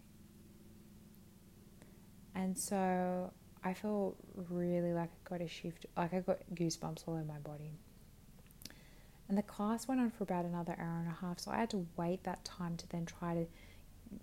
And 2.35 2.57
so 2.57 3.31
I 3.63 3.73
felt 3.73 4.15
really 4.35 4.93
like 4.93 5.09
I 5.09 5.29
got 5.29 5.41
a 5.41 5.47
shift, 5.47 5.85
like 5.97 6.13
I 6.13 6.19
got 6.21 6.39
goosebumps 6.53 7.03
all 7.05 7.15
over 7.15 7.25
my 7.25 7.39
body. 7.39 7.73
And 9.27 9.37
the 9.37 9.43
class 9.43 9.87
went 9.87 9.99
on 10.01 10.09
for 10.09 10.23
about 10.23 10.45
another 10.45 10.75
hour 10.79 10.99
and 10.99 11.07
a 11.07 11.17
half, 11.21 11.39
so 11.39 11.51
I 11.51 11.57
had 11.57 11.69
to 11.71 11.85
wait 11.97 12.23
that 12.23 12.43
time 12.45 12.77
to 12.77 12.89
then 12.89 13.05
try 13.05 13.35
to 13.35 13.45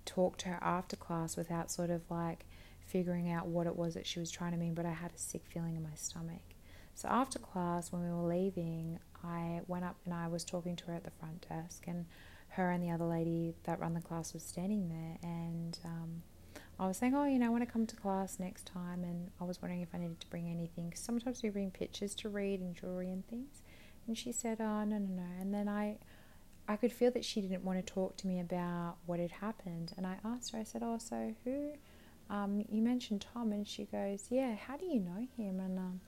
talk 0.04 0.36
to 0.38 0.48
her 0.48 0.58
after 0.60 0.96
class 0.96 1.36
without 1.36 1.70
sort 1.70 1.90
of 1.90 2.02
like 2.10 2.44
figuring 2.80 3.30
out 3.30 3.46
what 3.46 3.66
it 3.66 3.76
was 3.76 3.94
that 3.94 4.06
she 4.06 4.18
was 4.18 4.30
trying 4.30 4.52
to 4.52 4.58
mean, 4.58 4.74
but 4.74 4.86
I 4.86 4.92
had 4.92 5.12
a 5.12 5.18
sick 5.18 5.42
feeling 5.46 5.76
in 5.76 5.82
my 5.82 5.94
stomach. 5.94 6.55
So 6.96 7.08
after 7.08 7.38
class, 7.38 7.92
when 7.92 8.02
we 8.02 8.10
were 8.10 8.26
leaving, 8.26 8.98
I 9.22 9.60
went 9.68 9.84
up 9.84 9.96
and 10.06 10.14
I 10.14 10.28
was 10.28 10.44
talking 10.44 10.76
to 10.76 10.86
her 10.86 10.94
at 10.94 11.04
the 11.04 11.10
front 11.10 11.46
desk, 11.48 11.84
and 11.86 12.06
her 12.48 12.70
and 12.70 12.82
the 12.82 12.90
other 12.90 13.04
lady 13.04 13.54
that 13.64 13.78
run 13.78 13.92
the 13.92 14.00
class 14.00 14.32
was 14.32 14.42
standing 14.42 14.88
there, 14.88 15.18
and 15.22 15.78
um, 15.84 16.22
I 16.80 16.86
was 16.86 16.96
saying, 16.96 17.14
oh, 17.14 17.26
you 17.26 17.38
know, 17.38 17.46
I 17.46 17.50
want 17.50 17.64
to 17.64 17.70
come 17.70 17.86
to 17.86 17.96
class 17.96 18.38
next 18.38 18.66
time, 18.66 19.04
and 19.04 19.30
I 19.38 19.44
was 19.44 19.60
wondering 19.60 19.82
if 19.82 19.88
I 19.94 19.98
needed 19.98 20.20
to 20.20 20.26
bring 20.28 20.48
anything. 20.48 20.92
Sometimes 20.94 21.42
we 21.42 21.50
bring 21.50 21.70
pictures 21.70 22.14
to 22.16 22.30
read 22.30 22.60
and 22.60 22.74
jewelry 22.74 23.10
and 23.10 23.26
things. 23.28 23.62
And 24.06 24.16
she 24.16 24.32
said, 24.32 24.58
oh, 24.60 24.84
no, 24.84 24.98
no, 24.98 25.08
no. 25.16 25.28
And 25.40 25.52
then 25.52 25.68
I, 25.68 25.98
I 26.68 26.76
could 26.76 26.92
feel 26.92 27.10
that 27.10 27.24
she 27.24 27.40
didn't 27.42 27.64
want 27.64 27.84
to 27.84 27.92
talk 27.92 28.16
to 28.18 28.26
me 28.26 28.40
about 28.40 28.96
what 29.04 29.20
had 29.20 29.32
happened. 29.32 29.92
And 29.98 30.06
I 30.06 30.16
asked 30.24 30.52
her, 30.52 30.58
I 30.58 30.64
said, 30.64 30.82
oh, 30.82 30.98
so 30.98 31.34
who? 31.44 31.72
Um, 32.30 32.64
you 32.70 32.82
mentioned 32.82 33.26
Tom, 33.34 33.52
and 33.52 33.66
she 33.66 33.84
goes, 33.84 34.26
yeah. 34.30 34.54
How 34.54 34.76
do 34.78 34.86
you 34.86 35.00
know 35.00 35.26
him? 35.36 35.60
And 35.60 35.78
um, 35.78 36.00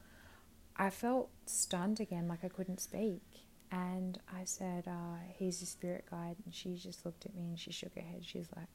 I 0.78 0.90
felt 0.90 1.30
stunned 1.46 2.00
again, 2.00 2.28
like 2.28 2.44
I 2.44 2.48
couldn't 2.48 2.80
speak. 2.80 3.22
And 3.70 4.18
I 4.34 4.44
said, 4.44 4.84
uh, 4.86 5.18
he's 5.34 5.60
a 5.60 5.66
spirit 5.66 6.04
guide. 6.10 6.36
And 6.44 6.54
she 6.54 6.76
just 6.76 7.04
looked 7.04 7.26
at 7.26 7.34
me 7.34 7.42
and 7.42 7.58
she 7.58 7.72
shook 7.72 7.94
her 7.94 8.00
head. 8.00 8.24
She's 8.24 8.48
like, 8.56 8.68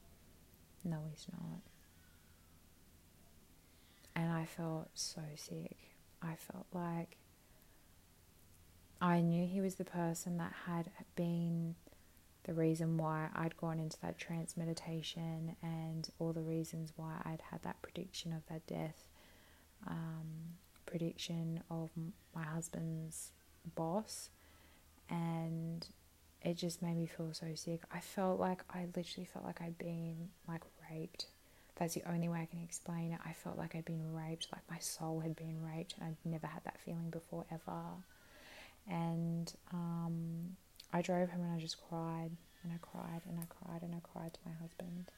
no, 0.84 0.98
he's 1.10 1.26
not. 1.32 1.60
And 4.14 4.32
I 4.32 4.44
felt 4.44 4.90
so 4.94 5.22
sick. 5.34 5.76
I 6.22 6.36
felt 6.36 6.66
like 6.72 7.16
I 9.00 9.20
knew 9.20 9.46
he 9.46 9.60
was 9.60 9.74
the 9.74 9.84
person 9.84 10.36
that 10.38 10.52
had 10.66 10.90
been 11.16 11.74
the 12.44 12.54
reason 12.54 12.96
why 12.98 13.28
I'd 13.34 13.56
gone 13.56 13.80
into 13.80 13.98
that 14.02 14.18
trance 14.18 14.56
meditation 14.56 15.56
and 15.62 16.08
all 16.18 16.32
the 16.32 16.42
reasons 16.42 16.92
why 16.94 17.20
I'd 17.24 17.42
had 17.50 17.62
that 17.62 17.82
prediction 17.82 18.32
of 18.32 18.46
that 18.46 18.66
death, 18.66 19.08
um, 19.86 20.58
prediction 20.94 21.60
of 21.70 21.90
my 22.34 22.44
husband's 22.44 23.32
boss, 23.74 24.30
and 25.10 25.86
it 26.42 26.54
just 26.54 26.82
made 26.82 26.96
me 26.96 27.06
feel 27.06 27.32
so 27.32 27.46
sick. 27.54 27.80
I 27.92 27.98
felt 28.00 28.38
like 28.38 28.62
I 28.70 28.86
literally 28.94 29.26
felt 29.26 29.44
like 29.44 29.60
I'd 29.60 29.78
been 29.78 30.28
like 30.46 30.62
raped 30.90 31.26
that's 31.76 31.94
the 31.94 32.02
only 32.08 32.28
way 32.28 32.40
I 32.40 32.46
can 32.46 32.62
explain 32.62 33.12
it. 33.12 33.18
I 33.26 33.32
felt 33.32 33.58
like 33.58 33.74
I'd 33.74 33.84
been 33.84 34.14
raped, 34.14 34.46
like 34.52 34.62
my 34.70 34.78
soul 34.78 35.20
had 35.20 35.34
been 35.34 35.60
raped, 35.60 35.94
and 35.98 36.06
I'd 36.06 36.30
never 36.30 36.46
had 36.46 36.62
that 36.64 36.78
feeling 36.78 37.10
before 37.10 37.44
ever. 37.50 37.80
And 38.88 39.52
um, 39.72 40.56
I 40.92 41.02
drove 41.02 41.30
home 41.30 41.42
and 41.42 41.52
I 41.52 41.58
just 41.58 41.78
cried 41.88 42.30
and 42.62 42.72
I 42.72 42.76
cried 42.80 43.22
and 43.28 43.40
I 43.40 43.46
cried 43.48 43.82
and 43.82 43.94
I 43.94 44.00
cried 44.00 44.34
to 44.34 44.40
my 44.46 44.52
husband. 44.60 45.10